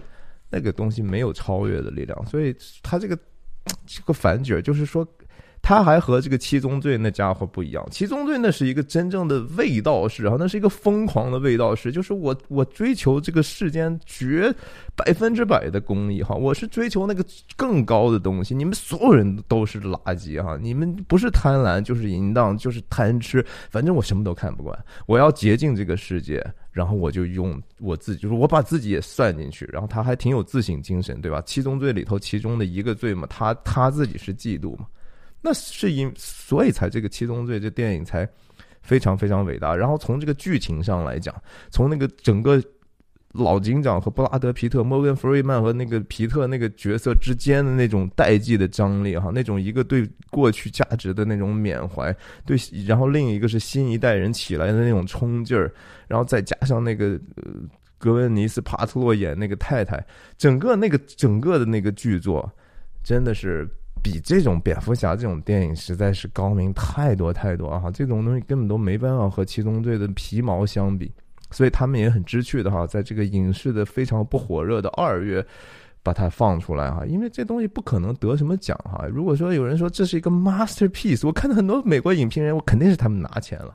[0.50, 3.18] 那个东西没有超越的力量，所以他这个
[3.86, 5.08] 这个反角就是说。
[5.66, 14.54] 他还和这个七宗罪那家伙不一样，七宗罪那是一个真正的卫道士啊，那是一个疯狂的卫道士，就是我我追求这个世间绝
[14.94, 31.42] 百分之百的公益哈，我是追求那个更高的东西，你们所有人都是垃圾哈，你们不是贪婪就是淫荡就是贪吃，反正我什么都看不惯，我要洁净这个世界，然后我就用我自己，就是我把自己也算进去，然后他还挺有自省精神，对吧？
[31.46, 34.86] 七宗罪里头其中的一个罪嘛，他他自己是嫉妒嘛。
[35.46, 38.26] 那是因，所以才这个七宗罪这电影才
[38.82, 39.76] 非常非常伟大。
[39.76, 41.36] 然后从这个剧情上来讲，
[41.70, 42.64] 从那个整个
[43.34, 52.16] 老警长和布拉德皮特、摩根弗瑞曼和那个皮特那个角色之间的那种代际的张力哈，那种一个对过去价值的那种缅怀，
[52.46, 52.56] 对，
[52.88, 55.70] 然后另一个是新一代人起来的那种冲劲儿，
[56.08, 57.20] 然后再加上那个
[57.98, 60.02] 格温尼斯帕特洛演那个太太，
[60.38, 62.50] 整个那个整个的那个剧作
[63.04, 63.68] 真的是。
[64.04, 67.90] 比这种蝙蝠侠这种电影实在是高明太多太多啊！
[67.90, 71.10] 这种东西根本都没办法和七宗罪的皮毛相比，
[71.50, 75.44] 所以他们也很知趣的哈，在这个影视的非常不火热的二月，
[76.04, 79.08] 把它放出来哈，因为这东西不可能得什么奖哈。
[79.10, 83.74] 如果说有人说这是一个 masterpiece，我看到很多美国影评人，我肯定是他们拿钱了，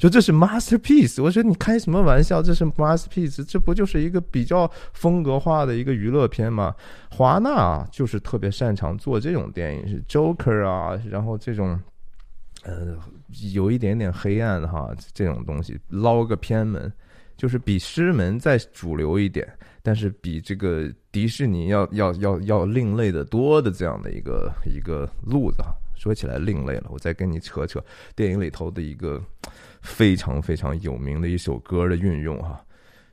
[0.00, 1.22] 说这是 masterpiece。
[1.22, 2.42] 我说你开什么玩笑？
[2.42, 6.74] 这是 masterpiece，这不就是一个比较风格化的一个娱乐片吗？
[7.10, 11.78] 华纳就是特别擅长做这种电影，是 Joker 啊，然后这种。
[12.62, 12.94] 呃，
[13.54, 16.92] 有一点点黑暗哈，这种东西捞个偏门，
[17.34, 19.50] 就是比师门再主流一点，
[19.82, 25.74] 但是比这个迪士尼要要要要另类的多的这样的一个一个路子哈。
[25.96, 27.82] 说起来另类了，我再跟你扯扯
[28.14, 29.18] 电影里头的一个
[29.80, 32.64] 非常非常有名的一首歌的运用哈，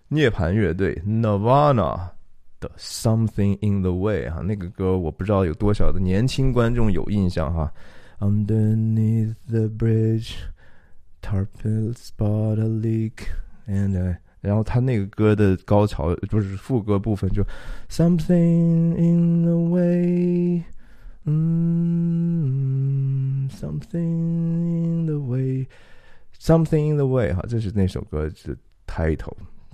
[0.07, 1.99] 涅槃乐队 Nirvana
[2.59, 7.71] 的 Something in the Way 哈，那个歌我不知道有多少的年轻观众有印象哈。
[8.19, 10.33] Underneath the bridge,
[11.21, 13.27] tarpil spot a leak,
[13.67, 14.17] and I.
[14.41, 17.43] 然后他那个歌的高潮不是副歌部分，就
[17.89, 20.63] something in the way，
[21.25, 22.29] 嗯
[23.49, 25.67] ，something in the way
[26.39, 29.33] Something in the way，哈，这是那首歌的 title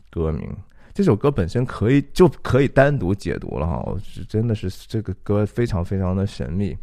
[0.10, 0.50] 歌名。
[0.94, 6.78] 这首歌本身可以就可以单独解读了哈，是真的是这个歌非常非常的神秘。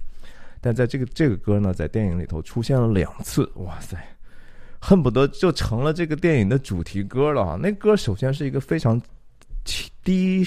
[0.61, 3.97] 但在这个这个歌呢，在电影里头出现了两次，哇塞，
[4.79, 7.59] 恨不得就成了这个电影的主题歌了哈！
[7.61, 9.01] 那歌首先是一个非常
[9.65, 10.47] 低低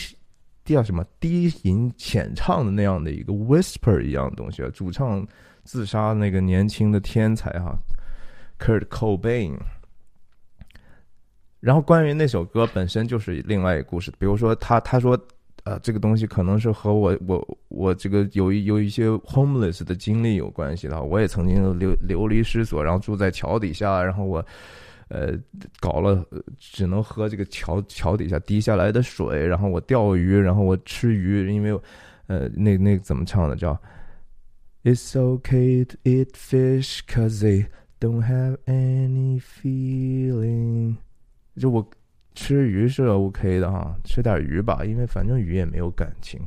[0.66, 5.26] 叫什么低吟浅唱的那样的一个 whisper 一样的东西啊，主唱
[5.64, 7.76] 自杀那个年轻的天才哈
[8.60, 9.58] ，Kurt Cobain。
[11.60, 15.20] 然后关于那首歌本身就是另外一个故事，比如说他他说。
[15.64, 21.02] 啊，这个东西可能是和我我我这个有一有一些 homeless 的经历有关系的。
[21.02, 24.46] 我也曾经流流离失所，然后住在桥底下，然后我
[25.08, 25.32] 呃
[25.80, 26.22] 搞了
[26.60, 31.72] 只能喝这个桥桥底下滴下来的水，然后我钓鱼，然后我吃鱼，因为
[32.28, 33.72] 呃那那怎么唱的叫
[34.84, 37.68] It's okay to eat fish cause they
[38.04, 40.96] don't have any feeling，
[41.56, 41.90] 就我。
[42.36, 46.42] 吃鱼是 OK 的哈，吃点鱼吧，因为反正鱼也没有感情。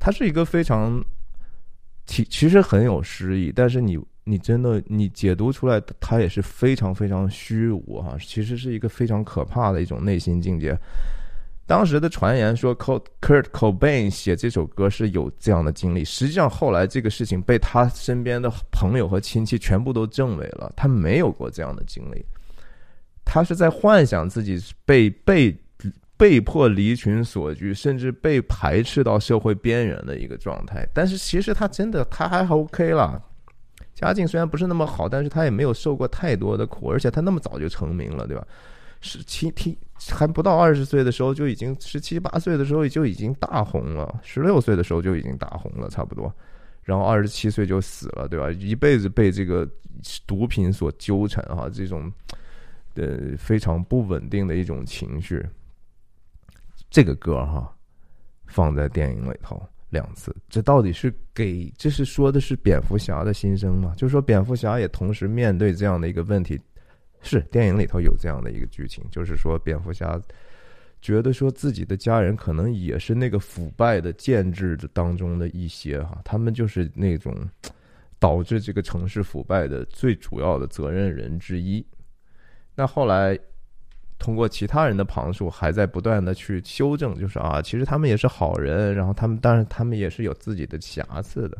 [0.00, 1.00] 它是一个非常
[2.04, 8.16] 其其实很有诗意，但是你你真的你解读出来，它也是非常非常虚无哈。
[8.18, 10.76] 其实是一个非常可怕的一种内心境界。
[11.64, 22.24] 当时的传言说，Kurt Cobain 写这首歌是有这样的经历，实际上后来这个事情被他身边的朋友和亲戚全部都证伪了，他没有过这样的经历。
[23.24, 25.56] 他是在幻想自己被被
[26.16, 30.86] 被迫离群所居，甚至被排斥到社会边缘的一个状态。
[30.92, 33.22] 但是其实他真的他还 OK 了，
[33.94, 38.46] 家境虽然不是那么好，但是他也没有受过太多的苦，而且他那么早就成名了，对吧？
[39.02, 39.76] 十七七
[40.10, 46.34] 还不到二十岁的时候就已经十七八岁的时候就已经大红了，十六岁的时候就已经大红了，差不多。
[46.82, 48.50] 然后二十七岁就死了，对吧？
[48.52, 49.68] 一辈子被这个
[50.26, 52.10] 毒品所纠缠哈，这种。
[52.94, 55.42] 呃非常不稳定的一种情绪，
[56.90, 57.74] 这个歌哈
[58.44, 63.94] 放在电影里头两次，这到底是给这是说的是蝙蝠侠的心声吗？
[63.96, 66.60] 就是说蝙蝠侠也同时面对这样的一个问题，
[67.22, 70.20] 是电影里头有这样的一个剧情，就是说蝙蝠侠
[71.00, 77.34] 觉得说自己的家人可能也是那个腐败的建制的当中的一些哈，他们就是那种
[78.18, 81.84] 导致这个城市腐败的最主要的责任人之一。
[82.74, 83.38] 那后来，
[84.18, 91.58] 通过其他人的旁述，还在不断的去修正，就是啊，其实他们也是好人，然后他们当然他们也是有自己的瑕疵的，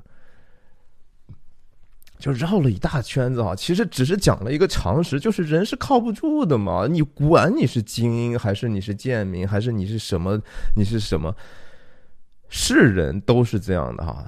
[2.22, 3.52] 就绕了一大圈子啊。
[3.52, 6.86] 其实只是讲了一个常识，就是人是靠不住的嘛。
[6.88, 10.40] 你管你是精英还是你是贱民，还是你是什么，
[10.76, 11.34] 你是什么，
[12.48, 14.24] 是人都是这样的哈。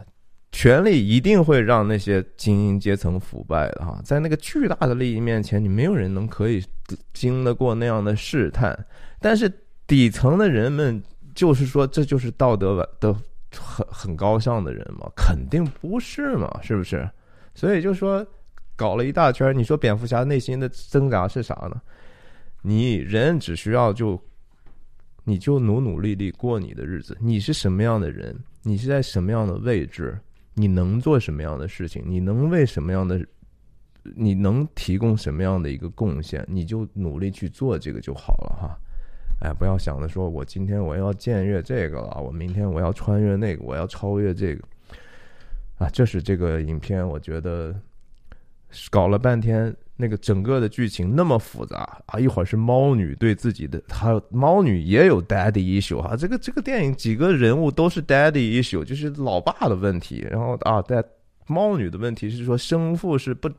[0.50, 6.64] 权力一定会让那些精英阶层腐败的哈，在那个巨大的利益面前，你没有人能可以
[7.12, 8.76] 经得过那样的试探。
[9.20, 9.52] 但是
[9.86, 11.02] 底层的人们，
[11.34, 13.12] 就是说这就是道德的
[13.56, 15.08] 很很高尚的人嘛？
[15.16, 17.08] 肯定不是嘛，是不是？
[17.54, 18.26] 所以就说
[18.76, 21.80] 搞了一大圈，你说蝙蝠侠内心的挣扎是啥呢？
[22.62, 24.20] 你人只需要就，
[25.22, 27.16] 你就努努力力过你的日子。
[27.20, 28.36] 你是什么样的人？
[28.62, 30.18] 你是在什么样的位置？
[30.54, 32.02] 你能做什么样的事情？
[32.06, 33.24] 你能为什么样的？
[34.16, 36.44] 你能提供什么样的一个贡献？
[36.48, 38.78] 你就努力去做这个就好了哈。
[39.40, 44.62] 哎，不要想着说我今天我要僭越这个了，我明天我要穿越那个，我要超越这个。
[45.78, 47.74] 啊，这是这个影片，我觉得
[48.90, 60.26] 搞了半天，那个整个的剧情那么复杂啊，一会儿是猫女对自己的，还有猫女也有 daddy issue 哈，这个这个电影几个人物都是 daddy issue，就是老爸的问题。
[60.30, 61.04] 然后啊，在
[61.46, 63.50] 猫女的问题是说生父是不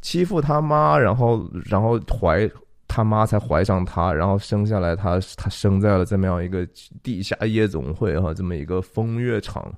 [0.00, 2.48] 欺负他妈，然后然后怀
[2.86, 6.68] 他妈才怀上他，然后生下来他他生在了这么样一个
[7.02, 9.74] 地下夜总会哈，这么一个风月场，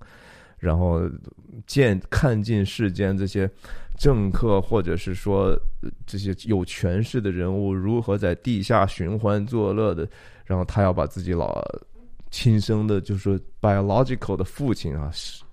[0.59, 1.03] 然后
[1.67, 3.51] 见看尽世间这些。
[3.99, 5.59] 政客或者是说
[6.07, 10.07] 这些有权势的人物如何在地下寻欢作乐的，
[10.45, 11.65] 然后他要把自己老
[12.31, 15.11] 亲生的，就是说 biological 的父亲啊，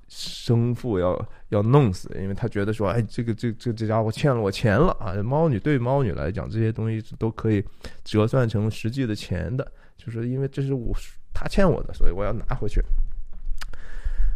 [0.10, 5.16] 生父要要弄死，因为他觉得说，哎，这个这这这家伙欠了我钱了啊！
[5.24, 7.64] 猫女对猫女来讲，这些东西都可以
[8.04, 10.94] 折算成实际的钱的，就是因为这是我
[11.34, 12.82] 他欠我的，所以我要拿回去。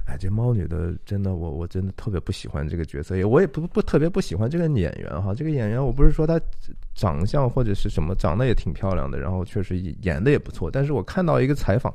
[0.08, 5.36] 哎，这猫女的真的，我我真的特别不喜欢这个角色，也我也不不特别不喜欢这个演员哈。
[5.36, 6.40] 这个演员我不是说他
[6.96, 10.72] 长相或者是什么，长得也挺漂亮的，然后确实演的也不错。
[10.72, 11.94] 但是我看到一个采访，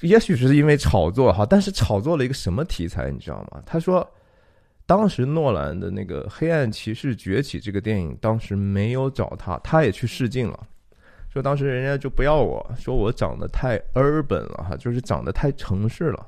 [0.00, 3.62] 也许是因为炒作哈，但是炒作了一个什么题材，你知道吗？
[3.64, 4.04] 他说，
[4.86, 10.66] 当时诺兰的那个《黑暗骑士崛起》这个电影，当时没有找他，他也去试镜了。
[11.28, 16.26] 说当时人家就不要我，说我长得太 urban 了哈，就是长得太城市了。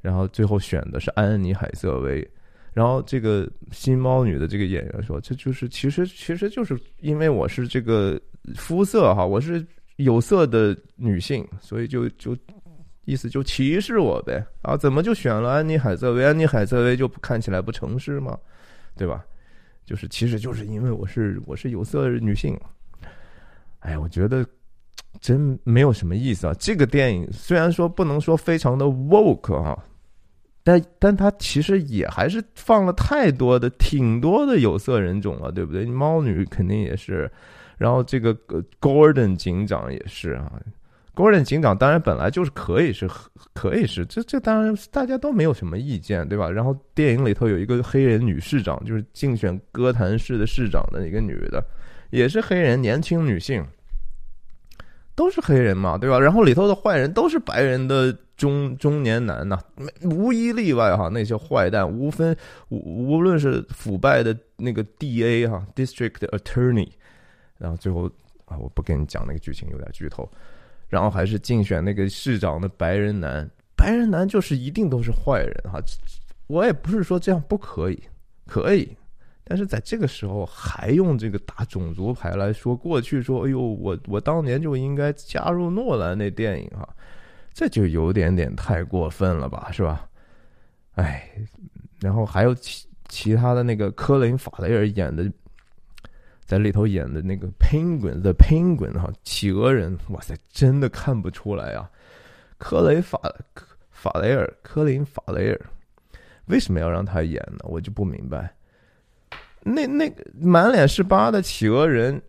[0.00, 2.26] 然后最后选的是安妮海瑟薇。
[2.72, 8.18] 然后这个新猫女的这个演员说，这就是其实其实就是因为我是这个
[8.56, 9.64] 肤色哈，我是
[9.96, 12.34] 有色的女性，所以就就
[13.04, 14.74] 意思就歧视我呗啊？
[14.74, 16.24] 怎么就选了安妮海瑟薇？
[16.24, 18.38] 安妮海瑟薇就看起来不城市吗？
[18.96, 19.22] 对吧？
[19.84, 22.58] 就是其实就是因为我是我是有色女性。
[23.82, 24.44] 哎，我觉得
[25.20, 26.54] 真没有什么意思啊！
[26.58, 29.76] 这个电影虽然说不能说非常的 woke 啊，
[30.62, 35.84] 但但它其实也还是放了太多的、挺多的有色人种了，对不对？
[35.84, 37.30] 猫女肯定也是，
[37.76, 38.32] 然后这个
[38.80, 40.52] Gordon 警长也是啊。
[41.14, 43.10] Gordon 警长当然本来就是可以是
[43.52, 46.48] 可以是，这这当然大家都没有什么意见，对吧？
[46.48, 51.62] 然后电影里头有一个黑人女市长，就是竞选哥谭市的市长的一个女的。
[52.12, 53.66] 也是黑人年轻女性，
[55.14, 56.20] 都是黑人嘛，对吧？
[56.20, 59.58] 然后里头的坏人都是白人的中中年男呐，
[60.02, 61.08] 无一例外哈。
[61.08, 62.36] 那些坏蛋无分
[62.68, 66.90] 无无论是腐败的那个 D A 哈，District Attorney，
[67.56, 68.04] 然后最后
[68.44, 70.30] 啊，我不跟你讲那个剧情有点剧透，
[70.88, 75.80] 然后还是竞选那个市长的白人男，白人男就是一定都是坏人哈。
[76.46, 78.02] 我也不是说这样不可以，
[78.46, 78.94] 可以。
[79.44, 86.88] 但是在这个时候还用这个打种族牌来说，过去说，哎呦，我我当年就应该加入诺兰那电影哈，
[87.52, 90.08] 这就有点点太过分了吧，是吧？
[90.94, 91.28] 哎，
[92.00, 95.30] 然后还有其其他的那个科林法雷尔演的，
[96.44, 101.90] 在里头演的那个 Penguin the Penguin 哈，企鹅人，哇塞，真的看不出来啊！
[102.58, 103.18] 科雷法
[103.90, 105.60] 法雷尔，科林法雷尔，
[106.46, 107.58] 为什么要让他演呢？
[107.64, 108.54] 我就不明白。
[109.64, 112.20] 那那满脸是疤的企鹅人，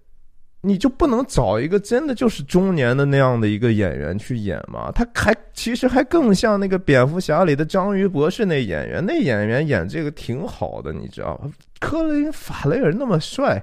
[0.62, 4.92] 你就不能找一个真的就是中年的那样的一个演员去演吗？
[4.94, 11.52] 他还其实还更像那个蝙蝠侠里的章鱼博士那演员，那演员演这个挺好的，你知道吗？
[11.80, 13.62] 科林法雷尔那么帅，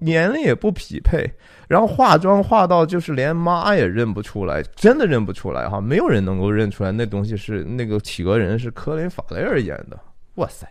[0.00, 1.30] 年龄也不匹配，
[1.68, 9.98] 然后化妆化到就是连妈也认不出来，真的认不出来哈，没有人能够认出来那东西是那个企鹅人是科林法雷尔演的，
[10.36, 10.66] 哇塞！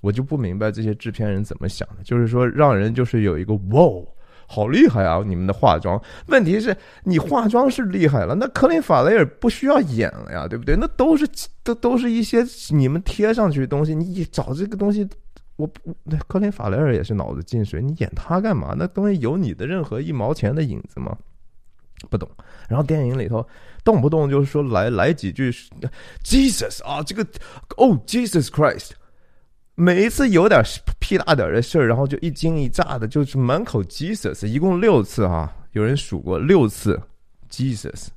[0.00, 4.04] 我就不明白这些制片人怎么想的，就是说让人就是有一个哇，
[4.46, 5.22] 好厉害啊！
[5.26, 6.74] 你们的化妆，问题是
[7.04, 10.74] 你化妆是厉害了，那克林法雷尔不需要演了呀，对不对？
[10.74, 11.28] 那都是
[11.62, 15.06] 都都是一些你们贴上去的东西，你找这个东西，
[15.56, 15.68] 我
[16.04, 18.74] 那克林法雷尔也是脑子进水，你演他干嘛？
[18.78, 21.14] 那东西有你的任何一毛钱的影子吗？
[22.08, 22.26] 不懂。
[22.68, 23.46] 然后电影里头
[23.84, 25.50] 动不动就是说来来几句
[26.24, 27.22] ，Jesus 啊，这个
[27.76, 28.92] 哦，Jesus Christ。
[29.80, 30.60] 每一次有点
[30.98, 37.00] 屁大点的事儿，然后就一惊一乍的，就是满口 Jesus，一共六次哈，有人数过六次
[37.48, 38.08] Jesus。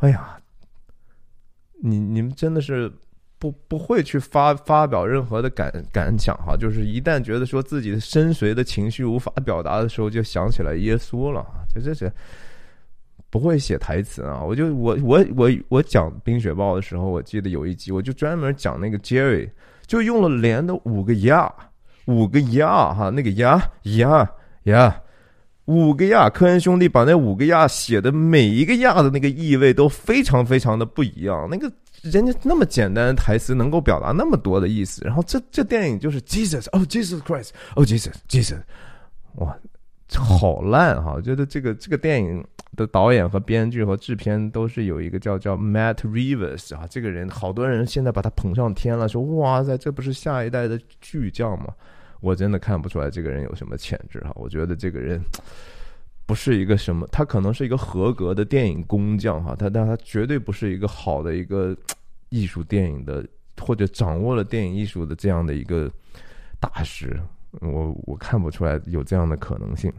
[0.00, 0.36] 哎呀，
[1.80, 2.92] 你你们真的是
[3.38, 12.12] 不不会去发发表任何的感感想哈，就是一旦觉得说自己的深邃的情绪无法表达的时候，就想起来耶稣了，就这是
[13.30, 14.42] 不会写台词啊。
[14.42, 19.48] 我就我我我我讲冰雪暴的时候，我记得有一集，我就专门讲那个 Jerry。
[19.86, 21.52] 就用了连的五个呀，
[22.06, 24.30] 五个呀哈，那个呀呀
[24.64, 25.02] 呀，
[25.66, 31.48] 五个亚，科恩兄弟把那五个亚写的每一个亚的那个意味都非常非常的不一样。
[31.50, 31.70] 那个
[32.02, 38.60] 人家那么简单的台词能够表达那么多的意思，然后这这电影就是 Jesus，哦 Jesus Christ，哦 Jesus，Jesus，
[39.36, 39.56] 哇，
[40.14, 41.14] 好烂哈！
[41.14, 42.44] 我觉得这个这个电影
[42.76, 51.74] 的导演和编剧和制片都是有一个叫叫 Matt Reeves 啊，这个人好多人现在把他捧上天了，说哇塞，这不是下一代的巨匠吗？
[52.20, 55.20] 我真的看不出来这个人有什么潜质哈，我觉得这个人
[56.26, 61.76] 不是一个什么，他可能是一个合格的电影工匠哈，他但他绝对不是一个好的一个
[62.30, 63.26] 艺术电影的
[63.60, 65.90] 或者掌握了电影艺术的这样的一个
[66.58, 67.20] 大师，
[67.60, 69.92] 我我看不出来有这样的可能性。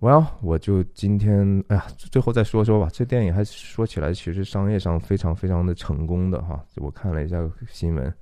[0.00, 2.88] Well，我就今天哎呀，最后再说说吧。
[2.92, 6.64] 这电影还说起来，其实商业上非常非常的成功的哈。
[6.76, 7.36] 我看了一下
[7.68, 8.12] 新闻。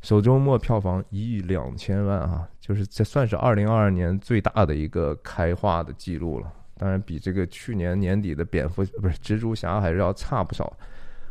[0.00, 6.50] 首周末票房一亿两千万啊，就是这算是二零二二年最大的一个开画的记录了。
[6.78, 10.74] 当然，比这个去年年底的蝙蝠不是蜘蛛侠还是要差不少。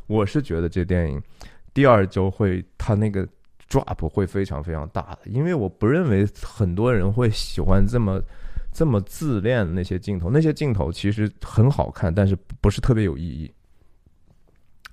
[0.06, 1.20] 我是觉得这电影
[1.74, 3.28] 第二周会它那个
[3.68, 8.22] drop 会非常非常大的，因为我不认为很多人会喜欢这么
[8.72, 10.30] 这么自恋的那些镜头。
[10.30, 13.52] 那些镜头其实很好看，但是不是特别有意义。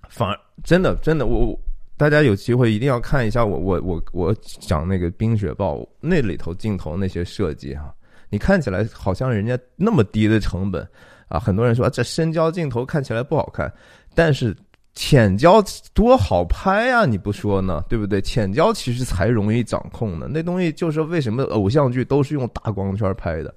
[0.09, 1.59] 反而真的真的我我。
[1.99, 7.91] 大家有机会一定要看一下我我我我讲那个《冰雪暴》那里头镜头那些设计哈，
[8.29, 10.87] 你看起来好像人家那么低的成本
[11.29, 13.73] 啊，很多人说这深焦镜头看起来不好看，
[14.15, 14.55] 但是
[14.93, 15.65] 浅焦
[15.95, 18.21] 多好拍啊，你不说呢，对不对？
[18.21, 23.55] 浅焦其实才容易掌控呢，那东西就是为什么偶像剧都是用大光圈拍的。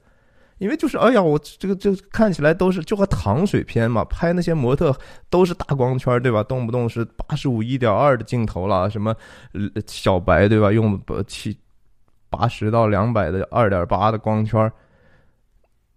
[0.59, 4.95] 因为就是哎呀，我这个这看起来都是就和糖水片嘛，拍那些模特
[5.29, 6.43] 都是大光圈，对吧？
[6.43, 9.15] 动不动是八十五一点二的镜头了，什么
[9.87, 10.71] 小白，对吧？
[10.71, 11.57] 用七
[12.29, 14.71] 八十到两百的二点八的光圈，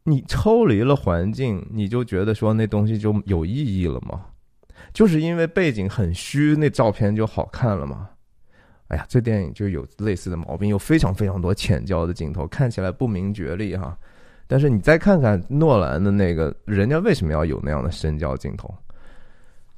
[0.04, 4.26] 你抽离了环境，你就觉得说那东西就有意义了吗？
[4.92, 8.10] 就是因为背景很虚，那照片就好看了吗？
[8.88, 13.98] 哎呀，这电影就有类似的毛病，有非常非常多浅焦的镜头，看起来不明觉厉哈。
[14.52, 18.68] 但是你再看看诺兰的那个，人家为什么要有那样的深焦镜头？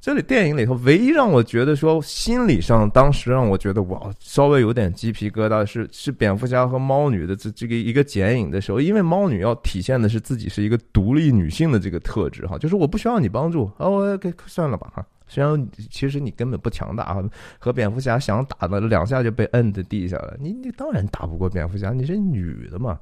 [0.01, 15.05] 这里电影里头唯一让我觉得说心理上当时让我觉得哇，稍微有点鸡皮疙瘩是是蝙蝠侠和猫女的这这个一个剪影的时候，因为猫女要体现的是自己是一个独立女性的这个特质哈，就是我不需要你帮助啊，我给算了吧哈。
[15.27, 17.17] 虽然其实你根本不强大，
[17.59, 22.99] 和蝙蝠侠想打的两下就被摁在地下了，你你当然打不过蝙蝠侠，你是女的嘛。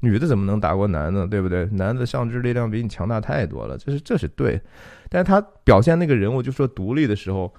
[0.00, 1.66] 女的怎么能打过男的，对不对？
[1.72, 4.60] 男的上肢力量比你强大太多了，这是这是对。
[5.08, 7.52] 但他表现那个人物就说独立的时候，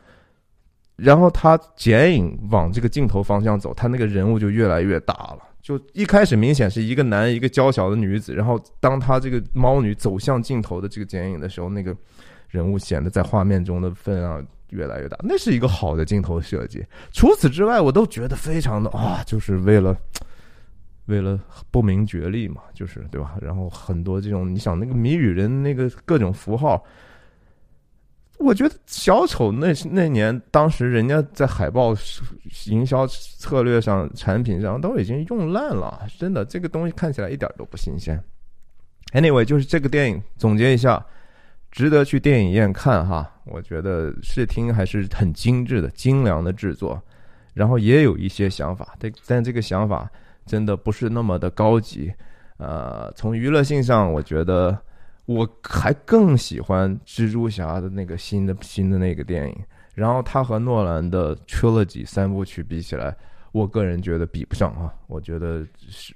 [0.96, 5.40] 然后他剪影往这个镜头方向走，他那个人物就越来越大了。
[5.62, 11.94] 就一开始明显是一个男一个娇小的女子，然后当他这个猫女走向镜头的这个剪影的时候，那个
[12.50, 15.18] 人物显得在画面中的分量越来越大。
[15.24, 16.86] 那是一个好的镜头设计。
[17.12, 19.98] 除此之外，我都觉得非常的啊，就是为了。
[21.06, 21.40] 为了
[21.72, 23.36] 不明觉厉嘛，就是对吧？
[23.42, 26.86] 然后很多这种，你想那个谜语人那个各种符号，
[28.38, 31.96] 我觉得小丑那那年当时人家在海报
[32.68, 38.24] 营销策略上、产品上都已经用烂了，真的这个东西看起来一点都不新鲜。
[39.14, 41.04] Anyway，就是这个电影总结一下，
[41.72, 43.32] 值得去电影院看哈。
[43.46, 47.02] 我觉得视听还是很精致的、精良的制作，
[47.54, 50.10] 然后也有一些想法，但但这个想法。
[50.46, 52.12] 真的不是那么的高级，
[52.58, 54.76] 呃，从娱乐性上，我觉得
[55.28, 59.56] 我还更喜欢蜘蛛侠的那个新的新的那个电影。
[59.94, 63.16] 然后他和诺兰的 trilogy 三部曲比起来，
[63.52, 64.92] 我个人觉得比不上啊。
[65.06, 66.16] 我觉得是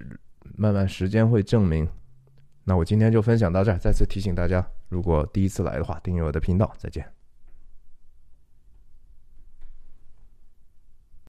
[0.56, 1.86] 慢慢时间会证明。
[2.64, 7.13] 那我今天就分享到这儿，再次提醒大家，如果第一次来的话，订阅我的频道，再见。